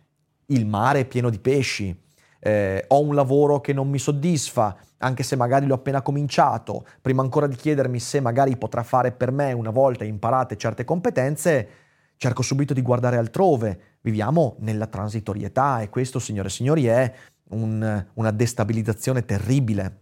il 0.47 0.65
mare 0.65 1.01
è 1.01 1.05
pieno 1.05 1.29
di 1.29 1.39
pesci, 1.39 1.97
eh, 2.39 2.85
ho 2.87 3.01
un 3.01 3.15
lavoro 3.15 3.59
che 3.61 3.73
non 3.73 3.89
mi 3.89 3.99
soddisfa, 3.99 4.75
anche 4.99 5.23
se 5.23 5.35
magari 5.35 5.65
l'ho 5.65 5.75
appena 5.75 6.01
cominciato, 6.01 6.85
prima 7.01 7.21
ancora 7.21 7.47
di 7.47 7.55
chiedermi 7.55 7.99
se 7.99 8.19
magari 8.19 8.57
potrà 8.57 8.83
fare 8.83 9.11
per 9.11 9.31
me 9.31 9.53
una 9.53 9.69
volta 9.69 10.03
imparate 10.03 10.57
certe 10.57 10.83
competenze, 10.83 11.69
cerco 12.17 12.41
subito 12.41 12.73
di 12.73 12.81
guardare 12.81 13.17
altrove. 13.17 13.79
Viviamo 14.01 14.55
nella 14.59 14.87
transitorietà 14.87 15.81
e 15.81 15.89
questo, 15.89 16.19
signore 16.19 16.47
e 16.47 16.51
signori, 16.51 16.85
è 16.87 17.13
un, 17.49 18.05
una 18.13 18.31
destabilizzazione 18.31 19.25
terribile. 19.25 19.99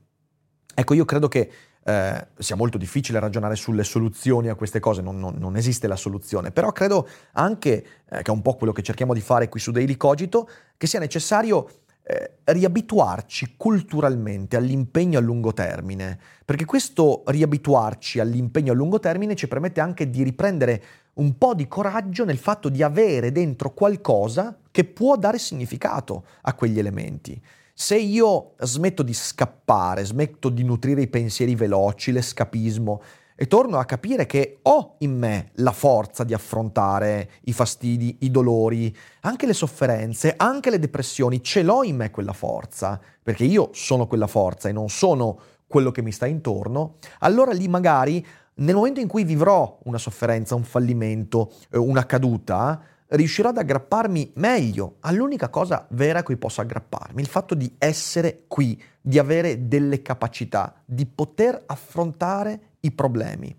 Ecco, 0.73 0.93
io 0.93 1.05
credo 1.05 1.27
che 1.27 1.51
eh, 1.87 2.27
sia 2.37 2.55
molto 2.55 2.77
difficile 2.77 3.19
ragionare 3.19 3.55
sulle 3.55 3.83
soluzioni 3.83 4.49
a 4.49 4.55
queste 4.55 4.79
cose, 4.79 5.01
non, 5.01 5.19
non, 5.19 5.35
non 5.37 5.55
esiste 5.55 5.87
la 5.87 5.95
soluzione, 5.95 6.51
però 6.51 6.71
credo 6.71 7.07
anche, 7.33 7.85
eh, 8.09 8.21
che 8.21 8.31
è 8.31 8.31
un 8.31 8.41
po' 8.41 8.55
quello 8.55 8.73
che 8.73 8.81
cerchiamo 8.81 9.13
di 9.13 9.21
fare 9.21 9.49
qui 9.49 9.59
su 9.59 9.71
Daily 9.71 9.95
Cogito, 9.95 10.49
che 10.77 10.87
sia 10.87 10.99
necessario 10.99 11.69
eh, 12.07 12.33
riabituarci 12.43 13.55
culturalmente 13.57 14.55
all'impegno 14.55 15.17
a 15.17 15.21
lungo 15.21 15.53
termine, 15.53 16.19
perché 16.45 16.63
questo 16.63 17.23
riabituarci 17.25 18.19
all'impegno 18.19 18.73
a 18.73 18.75
lungo 18.75 18.99
termine 18.99 19.33
ci 19.33 19.47
permette 19.47 19.81
anche 19.81 20.09
di 20.11 20.21
riprendere 20.21 20.83
un 21.15 21.35
po' 21.37 21.55
di 21.55 21.67
coraggio 21.67 22.23
nel 22.23 22.37
fatto 22.37 22.69
di 22.69 22.83
avere 22.83 23.31
dentro 23.31 23.73
qualcosa 23.73 24.55
che 24.69 24.83
può 24.83 25.17
dare 25.17 25.39
significato 25.39 26.25
a 26.41 26.53
quegli 26.53 26.77
elementi. 26.77 27.41
Se 27.73 27.97
io 27.97 28.53
smetto 28.59 29.01
di 29.01 29.13
scappare, 29.13 30.05
smetto 30.05 30.49
di 30.49 30.63
nutrire 30.63 31.01
i 31.01 31.07
pensieri 31.07 31.55
veloci, 31.55 32.11
l'escapismo, 32.11 33.01
e 33.35 33.47
torno 33.47 33.77
a 33.77 33.85
capire 33.85 34.25
che 34.25 34.59
ho 34.61 34.95
in 34.99 35.17
me 35.17 35.51
la 35.55 35.73
forza 35.73 36.23
di 36.23 36.33
affrontare 36.33 37.31
i 37.43 37.53
fastidi, 37.53 38.17
i 38.21 38.31
dolori, 38.31 38.95
anche 39.21 39.45
le 39.45 39.53
sofferenze, 39.53 40.33
anche 40.37 40.69
le 40.69 40.79
depressioni, 40.79 41.43
ce 41.43 41.61
l'ho 41.61 41.83
in 41.83 41.97
me 41.97 42.11
quella 42.11 42.33
forza, 42.33 42.99
perché 43.21 43.43
io 43.43 43.69
sono 43.73 44.07
quella 44.07 44.27
forza 44.27 44.69
e 44.69 44.71
non 44.71 44.89
sono 44.89 45.39
quello 45.67 45.91
che 45.91 46.01
mi 46.01 46.11
sta 46.11 46.25
intorno, 46.25 46.95
allora 47.19 47.51
lì 47.51 47.67
magari 47.67 48.25
nel 48.55 48.75
momento 48.75 49.01
in 49.01 49.07
cui 49.07 49.25
vivrò 49.25 49.79
una 49.83 49.97
sofferenza, 49.97 50.55
un 50.55 50.63
fallimento, 50.63 51.51
eh, 51.71 51.77
una 51.77 52.05
caduta, 52.05 52.81
riuscirò 53.07 53.49
ad 53.49 53.57
aggrapparmi 53.57 54.31
meglio 54.35 54.95
all'unica 55.01 55.49
cosa 55.49 55.85
vera 55.91 56.19
a 56.19 56.23
cui 56.23 56.37
posso 56.37 56.61
aggrapparmi, 56.61 57.21
il 57.21 57.27
fatto 57.27 57.53
di 57.53 57.75
essere 57.77 58.45
qui, 58.47 58.81
di 59.01 59.19
avere 59.19 59.67
delle 59.67 60.01
capacità, 60.01 60.81
di 60.85 61.05
poter 61.05 61.63
affrontare 61.65 62.74
i 62.85 62.91
problemi. 62.91 63.55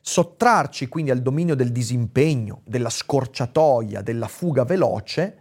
Sottrarci 0.00 0.88
quindi 0.88 1.10
al 1.10 1.22
dominio 1.22 1.54
del 1.54 1.72
disimpegno, 1.72 2.62
della 2.64 2.90
scorciatoia, 2.90 4.02
della 4.02 4.28
fuga 4.28 4.64
veloce, 4.64 5.38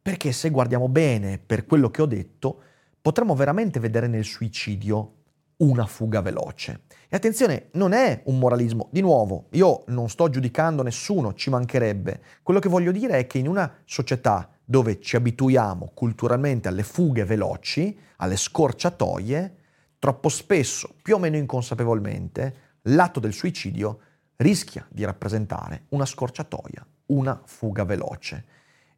perché 0.00 0.32
se 0.32 0.50
guardiamo 0.50 0.88
bene 0.88 1.38
per 1.38 1.66
quello 1.66 1.90
che 1.90 2.02
ho 2.02 2.06
detto, 2.06 2.62
potremmo 3.00 3.34
veramente 3.34 3.80
vedere 3.80 4.06
nel 4.06 4.24
suicidio 4.24 5.16
una 5.58 5.86
fuga 5.86 6.20
veloce. 6.20 6.82
E 7.08 7.16
attenzione, 7.16 7.68
non 7.72 7.92
è 7.92 8.22
un 8.24 8.38
moralismo. 8.38 8.88
Di 8.90 9.00
nuovo, 9.00 9.46
io 9.50 9.84
non 9.88 10.08
sto 10.08 10.28
giudicando 10.28 10.82
nessuno, 10.82 11.34
ci 11.34 11.50
mancherebbe. 11.50 12.20
Quello 12.42 12.58
che 12.58 12.68
voglio 12.68 12.90
dire 12.90 13.18
è 13.18 13.26
che 13.26 13.38
in 13.38 13.46
una 13.46 13.72
società 13.84 14.48
dove 14.64 15.00
ci 15.00 15.16
abituiamo 15.16 15.90
culturalmente 15.94 16.68
alle 16.68 16.82
fughe 16.82 17.24
veloci, 17.24 17.96
alle 18.16 18.36
scorciatoie, 18.36 19.56
troppo 20.02 20.28
spesso, 20.28 20.96
più 21.00 21.14
o 21.14 21.18
meno 21.20 21.36
inconsapevolmente, 21.36 22.54
l'atto 22.86 23.20
del 23.20 23.32
suicidio 23.32 24.00
rischia 24.38 24.84
di 24.90 25.04
rappresentare 25.04 25.84
una 25.90 26.04
scorciatoia, 26.04 26.84
una 27.06 27.40
fuga 27.44 27.84
veloce. 27.84 28.44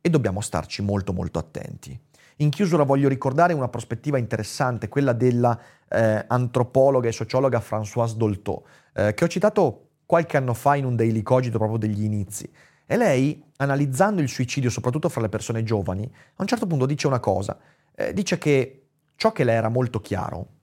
E 0.01 0.09
dobbiamo 0.09 0.41
starci 0.41 0.81
molto 0.81 1.13
molto 1.13 1.39
attenti. 1.39 2.01
In 2.37 2.49
chiusura 2.49 2.85
voglio 2.85 3.11
ricordare 3.11 3.53
una 3.53 3.69
prospettiva 3.69 4.17
interessante, 4.17 4.89
quella 4.89 5.13
della 5.13 5.61
eh, 5.91 6.25
antropologa 6.27 7.07
e 7.07 7.13
sociologa 7.13 7.59
Françoise 7.59 8.15
Dolto, 8.15 8.67
eh, 8.95 9.13
che 9.13 9.25
ho 9.25 9.29
citato 9.29 9.89
qualche 10.07 10.39
anno 10.39 10.55
fa 10.55 10.75
in 10.75 10.87
un 10.87 10.97
daily 10.97 11.21
cogito 11.21 11.59
proprio 11.59 11.77
degli 11.77 12.03
inizi. 12.03 12.51
E 12.87 12.97
lei, 12.97 13.45
analizzando 13.57 14.23
il 14.23 14.29
suicidio 14.31 14.71
soprattutto 14.71 15.11
fra 15.11 15.21
le 15.21 15.29
persone 15.29 15.65
giovani, 15.65 16.11
a 16.11 16.41
un 16.41 16.47
certo 16.47 16.67
punto 16.67 16.87
dice 16.87 17.07
una 17.07 17.21
cosa, 17.21 17.59
eh, 17.95 18.15
dice 18.15 18.39
che 18.39 18.87
ciò 19.17 19.33
che 19.33 19.45
le 19.45 19.53
era 19.53 19.69
molto 19.69 20.01
chiaro 20.01 20.54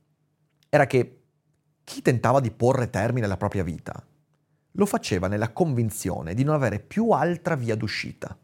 era 0.73 0.87
che 0.87 1.23
chi 1.83 2.01
tentava 2.01 2.39
di 2.39 2.49
porre 2.49 2.89
termine 2.89 3.25
alla 3.25 3.35
propria 3.35 3.61
vita 3.61 4.01
lo 4.75 4.85
faceva 4.85 5.27
nella 5.27 5.51
convinzione 5.51 6.33
di 6.33 6.45
non 6.45 6.55
avere 6.55 6.79
più 6.79 7.09
altra 7.09 7.55
via 7.55 7.75
d'uscita. 7.75 8.37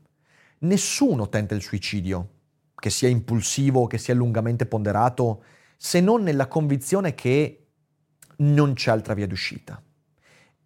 Nessuno 0.59 1.29
tenta 1.29 1.55
il 1.55 1.61
suicidio 1.61 2.31
che 2.75 2.89
sia 2.89 3.07
impulsivo, 3.07 3.87
che 3.87 3.97
sia 3.97 4.13
lungamente 4.13 4.65
ponderato, 4.65 5.41
se 5.77 6.01
non 6.01 6.21
nella 6.21 6.49
convinzione 6.49 7.15
che 7.15 7.67
non 8.39 8.73
c'è 8.73 8.91
altra 8.91 9.13
via 9.13 9.25
d'uscita. 9.25 9.81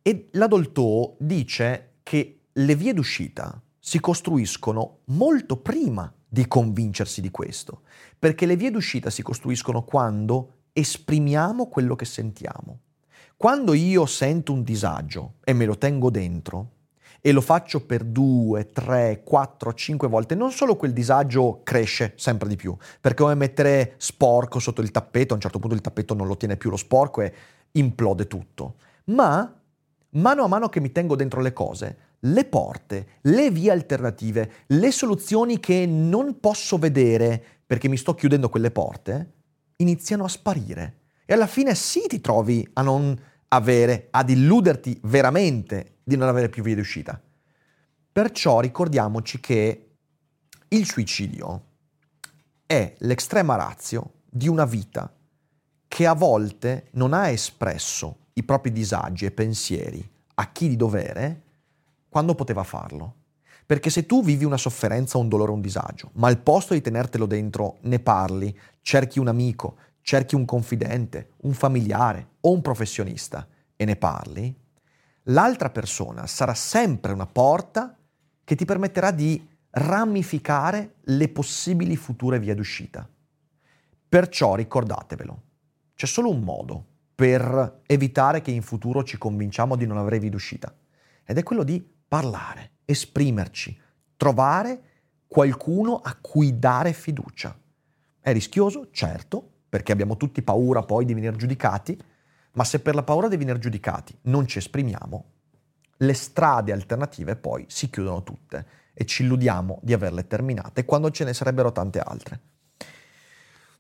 E 0.02 0.30
la 0.32 0.48
Dolto 0.48 1.16
dice 1.20 1.98
che 2.02 2.40
le 2.52 2.76
vie 2.76 2.96
d'uscita 2.96 3.62
si 3.78 4.00
costruiscono 4.00 5.02
molto 5.06 5.58
prima 5.58 6.12
di 6.28 6.48
convincersi 6.48 7.22
di 7.22 7.30
questo, 7.30 7.84
perché 8.18 8.48
le 8.48 8.56
vie 8.56 8.72
d'uscita 8.72 9.12
si 9.12 9.22
costruiscono 9.22 9.84
quando 9.84 10.61
esprimiamo 10.74 11.68
quello 11.68 11.96
che 11.96 12.06
sentiamo. 12.06 12.80
Quando 13.36 13.74
io 13.74 14.06
sento 14.06 14.54
un 14.54 14.64
disagio 14.64 15.34
e 15.44 15.54
me 15.54 15.66
lo 15.66 15.78
tengo 15.78 16.10
dentro, 16.10 16.70
e 17.22 17.32
lo 17.32 17.42
faccio 17.42 17.86
per 17.86 18.04
due, 18.04 18.72
tre, 18.72 19.22
quattro, 19.24 19.74
cinque 19.74 20.08
volte, 20.08 20.34
non 20.34 20.52
solo 20.52 20.76
quel 20.76 20.92
disagio 20.92 21.62
cresce 21.64 22.14
sempre 22.16 22.50
di 22.50 22.56
più, 22.56 22.76
perché 23.00 23.22
come 23.22 23.36
mettere 23.36 23.94
sporco 23.98 24.58
sotto 24.58 24.82
il 24.82 24.90
tappeto, 24.90 25.34
a 25.34 25.36
un 25.36 25.42
certo 25.42 25.60
punto 25.60 25.76
il 25.76 25.82
tappeto 25.82 26.16
non 26.16 26.26
lo 26.26 26.36
tiene 26.36 26.58
più 26.58 26.72
lo 26.72 26.78
sporco 26.78 27.22
e 27.22 27.34
implode 27.74 28.26
tutto, 28.26 28.76
ma 29.06 29.56
mano 30.10 30.44
a 30.44 30.48
mano 30.48 30.68
che 30.68 30.80
mi 30.80 30.92
tengo 30.92 31.16
dentro 31.16 31.42
le 31.42 31.54
cose, 31.54 31.98
le 32.22 32.46
porte, 32.46 33.08
le 33.22 33.52
vie 33.52 33.72
alternative, 33.72 34.52
le 34.68 34.92
soluzioni 34.92 35.60
che 35.60 35.86
non 35.86 36.40
posso 36.40 36.78
vedere 36.80 37.42
perché 37.66 37.88
mi 37.88 37.98
sto 37.98 38.16
chiudendo 38.16 38.50
quelle 38.50 38.72
porte, 38.72 39.32
iniziano 39.82 40.24
a 40.24 40.30
sparire. 40.30 41.00
E 41.26 41.34
alla 41.34 41.48
fine 41.48 41.76
sì 41.76 42.06
ti 42.08 42.22
trovi 42.22 42.68
a 42.74 42.82
non 42.82 43.20
avere, 43.50 44.08
ad 44.12 44.30
illuderti 44.30 45.00
veramente 45.04 45.98
di 46.04 46.16
non 46.16 46.28
avere 46.28 46.50
più 46.50 46.64
vie 46.64 46.76
d'uscita. 46.76 47.22
Perciò 48.12 48.60
ricordiamoci 48.60 49.40
che 49.40 49.90
il 50.68 50.86
suicidio 50.86 51.66
è 52.66 52.94
l'estrema 53.00 53.56
razio 53.56 54.14
di 54.30 54.48
una 54.48 54.66
vita 54.66 55.14
che 55.88 56.08
a 56.08 56.14
volte 56.14 56.88
non 56.92 57.14
ha 57.14 57.28
espresso 57.30 58.28
i 58.34 58.44
propri 58.44 58.72
disagi 58.72 59.26
e 59.26 59.32
pensieri 59.32 60.10
a 60.36 60.52
chi 60.52 60.70
di 60.70 60.78
dovere 60.78 61.44
quando 62.08 62.36
poteva 62.36 62.64
farlo. 62.64 63.16
Perché 63.72 63.90
se 63.90 64.06
tu 64.06 64.22
vivi 64.22 64.44
una 64.44 64.58
sofferenza, 64.58 65.18
un 65.18 65.30
dolore, 65.30 65.52
un 65.52 65.62
disagio, 65.62 66.10
ma 66.16 66.28
al 66.28 66.42
posto 66.42 66.74
di 66.74 66.82
tenertelo 66.82 67.26
dentro 67.26 67.78
ne 67.84 68.00
parli, 68.00 68.54
cerchi 68.82 69.18
un 69.18 69.30
amico, 69.30 69.78
cerchi 70.02 70.36
un 70.36 70.44
confidente, 70.44 71.30
un 71.44 71.54
familiare 71.54 72.32
o 72.42 72.52
un 72.52 72.62
professionista 72.62 73.48
e 73.78 73.86
ne 73.86 73.96
parli, 73.96 74.54
l'altra 75.24 75.70
persona 75.70 76.28
sarà 76.28 76.54
sempre 76.54 77.14
una 77.14 77.28
porta 77.28 77.98
che 78.44 78.56
ti 78.56 78.66
permetterà 78.66 79.12
di 79.12 79.42
ramificare 79.70 80.96
le 81.04 81.30
possibili 81.30 81.96
future 81.96 82.40
vie 82.40 82.56
d'uscita. 82.56 83.10
Perciò 84.10 84.56
ricordatevelo, 84.56 85.42
c'è 85.96 86.08
solo 86.08 86.30
un 86.30 86.42
modo 86.42 86.86
per 87.16 87.84
evitare 87.86 88.42
che 88.42 88.52
in 88.52 88.64
futuro 88.64 89.06
ci 89.06 89.18
convinciamo 89.18 89.78
di 89.78 89.86
non 89.86 89.98
avere 89.98 90.20
vie 90.20 90.30
d'uscita 90.30 90.76
ed 91.24 91.38
è 91.38 91.44
quello 91.44 91.64
di 91.64 91.82
parlare, 92.06 92.71
esprimerci, 92.92 93.78
trovare 94.16 94.82
qualcuno 95.28 95.98
a 95.98 96.16
cui 96.20 96.60
dare 96.60 96.94
fiducia. 96.94 97.58
È 98.20 98.32
rischioso, 98.32 98.90
certo, 98.92 99.50
perché 99.68 99.92
abbiamo 99.92 100.18
tutti 100.18 100.42
paura 100.42 100.84
poi 100.84 101.06
di 101.06 101.14
venire 101.14 101.36
giudicati, 101.36 101.98
ma 102.54 102.64
se 102.64 102.82
per 102.82 102.96
la 102.96 103.04
paura 103.04 103.30
di 103.30 103.38
venire 103.38 103.58
giudicati 103.58 104.16
non 104.24 104.46
ci 104.46 104.58
esprimiamo, 104.58 105.26
le 105.98 106.14
strade 106.14 106.72
alternative 106.72 107.36
poi 107.36 107.66
si 107.70 107.90
chiudono 107.90 108.24
tutte 108.24 108.66
e 108.94 109.06
ci 109.06 109.24
illudiamo 109.24 109.80
di 109.82 109.94
averle 109.94 110.28
terminate 110.28 110.84
quando 110.84 111.12
ce 111.12 111.24
ne 111.24 111.34
sarebbero 111.34 111.72
tante 111.72 112.00
altre. 112.00 112.40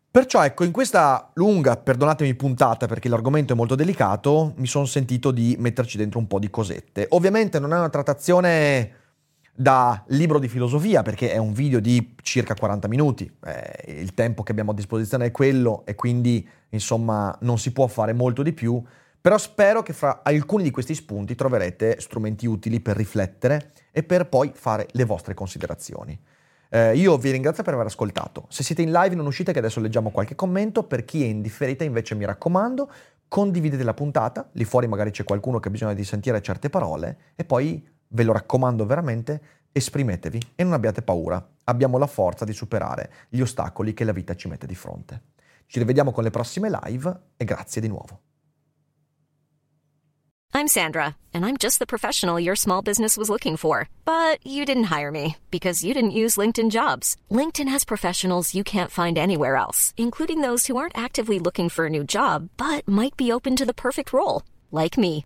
Perciò 0.09 0.43
ecco, 0.43 0.65
in 0.65 0.71
questa 0.71 1.31
lunga, 1.35 1.77
perdonatemi 1.77 2.33
puntata 2.35 2.85
perché 2.85 3.07
l'argomento 3.07 3.53
è 3.53 3.55
molto 3.55 3.75
delicato, 3.75 4.53
mi 4.57 4.67
sono 4.67 4.85
sentito 4.85 5.31
di 5.31 5.55
metterci 5.57 5.97
dentro 5.97 6.19
un 6.19 6.27
po' 6.27 6.37
di 6.37 6.49
cosette. 6.49 7.07
Ovviamente 7.11 7.59
non 7.59 7.73
è 7.73 7.77
una 7.77 7.89
trattazione 7.89 9.00
da 9.53 10.03
libro 10.07 10.39
di 10.39 10.47
filosofia, 10.47 11.01
perché 11.01 11.31
è 11.31 11.37
un 11.37 11.53
video 11.53 11.79
di 11.79 12.15
circa 12.21 12.53
40 12.53 12.87
minuti, 12.87 13.31
eh, 13.45 13.99
il 13.99 14.13
tempo 14.13 14.43
che 14.43 14.51
abbiamo 14.51 14.71
a 14.71 14.75
disposizione 14.75 15.27
è 15.27 15.31
quello 15.31 15.83
e 15.85 15.95
quindi 15.95 16.47
insomma 16.69 17.35
non 17.41 17.57
si 17.57 17.71
può 17.71 17.87
fare 17.87 18.13
molto 18.13 18.43
di 18.43 18.53
più, 18.53 18.81
però 19.19 19.37
spero 19.37 19.83
che 19.83 19.93
fra 19.93 20.21
alcuni 20.23 20.63
di 20.63 20.71
questi 20.71 20.95
spunti 20.95 21.35
troverete 21.35 21.99
strumenti 21.99 22.47
utili 22.47 22.79
per 22.79 22.95
riflettere 22.95 23.71
e 23.91 24.01
per 24.01 24.27
poi 24.27 24.51
fare 24.53 24.87
le 24.91 25.05
vostre 25.05 25.35
considerazioni. 25.35 26.19
Eh, 26.73 26.95
io 26.95 27.17
vi 27.17 27.31
ringrazio 27.31 27.63
per 27.63 27.73
aver 27.73 27.87
ascoltato. 27.87 28.45
Se 28.47 28.63
siete 28.63 28.81
in 28.81 28.91
live 28.91 29.13
non 29.13 29.25
uscite 29.25 29.51
che 29.51 29.59
adesso 29.59 29.81
leggiamo 29.81 30.09
qualche 30.09 30.35
commento. 30.35 30.83
Per 30.83 31.03
chi 31.03 31.21
è 31.21 31.27
in 31.27 31.41
differita 31.41 31.83
invece 31.83 32.15
mi 32.15 32.25
raccomando, 32.25 32.89
condividete 33.27 33.83
la 33.83 33.93
puntata. 33.93 34.49
Lì 34.53 34.63
fuori 34.63 34.87
magari 34.87 35.11
c'è 35.11 35.25
qualcuno 35.25 35.59
che 35.59 35.67
ha 35.67 35.71
bisogno 35.71 35.93
di 35.93 36.05
sentire 36.05 36.41
certe 36.41 36.69
parole 36.69 37.17
e 37.35 37.43
poi 37.43 37.85
ve 38.11 38.23
lo 38.23 38.33
raccomando 38.33 38.85
veramente, 38.85 39.41
esprimetevi 39.71 40.39
e 40.55 40.63
non 40.63 40.73
abbiate 40.73 41.01
paura. 41.01 41.45
Abbiamo 41.65 41.97
la 41.97 42.07
forza 42.07 42.45
di 42.45 42.53
superare 42.53 43.11
gli 43.29 43.41
ostacoli 43.41 43.93
che 43.93 44.03
la 44.03 44.13
vita 44.13 44.35
ci 44.35 44.47
mette 44.47 44.67
di 44.67 44.75
fronte. 44.75 45.21
Ci 45.65 45.79
rivediamo 45.79 46.11
con 46.11 46.23
le 46.23 46.31
prossime 46.31 46.69
live 46.69 47.19
e 47.37 47.45
grazie 47.45 47.81
di 47.81 47.87
nuovo. 47.87 48.19
I'm 50.53 50.67
Sandra, 50.67 51.15
and 51.33 51.45
I'm 51.45 51.55
just 51.55 51.79
the 51.79 51.85
professional 51.85 52.37
your 52.37 52.57
small 52.57 52.81
business 52.81 53.15
was 53.15 53.29
looking 53.29 53.55
for. 53.55 53.87
But 54.03 54.45
you 54.45 54.65
didn't 54.65 54.91
hire 54.91 55.09
me 55.09 55.37
because 55.49 55.83
you 55.83 55.93
didn't 55.93 56.11
use 56.11 56.35
LinkedIn 56.35 56.71
jobs. 56.71 57.15
LinkedIn 57.29 57.69
has 57.69 57.85
professionals 57.85 58.53
you 58.53 58.63
can't 58.63 58.91
find 58.91 59.17
anywhere 59.17 59.55
else, 59.55 59.93
including 59.95 60.41
those 60.41 60.67
who 60.67 60.75
aren't 60.75 60.97
actively 60.97 61.39
looking 61.39 61.69
for 61.69 61.85
a 61.85 61.89
new 61.89 62.03
job 62.03 62.49
but 62.57 62.85
might 62.85 63.15
be 63.15 63.31
open 63.31 63.55
to 63.55 63.65
the 63.65 63.73
perfect 63.73 64.11
role, 64.11 64.43
like 64.71 64.97
me. 64.97 65.25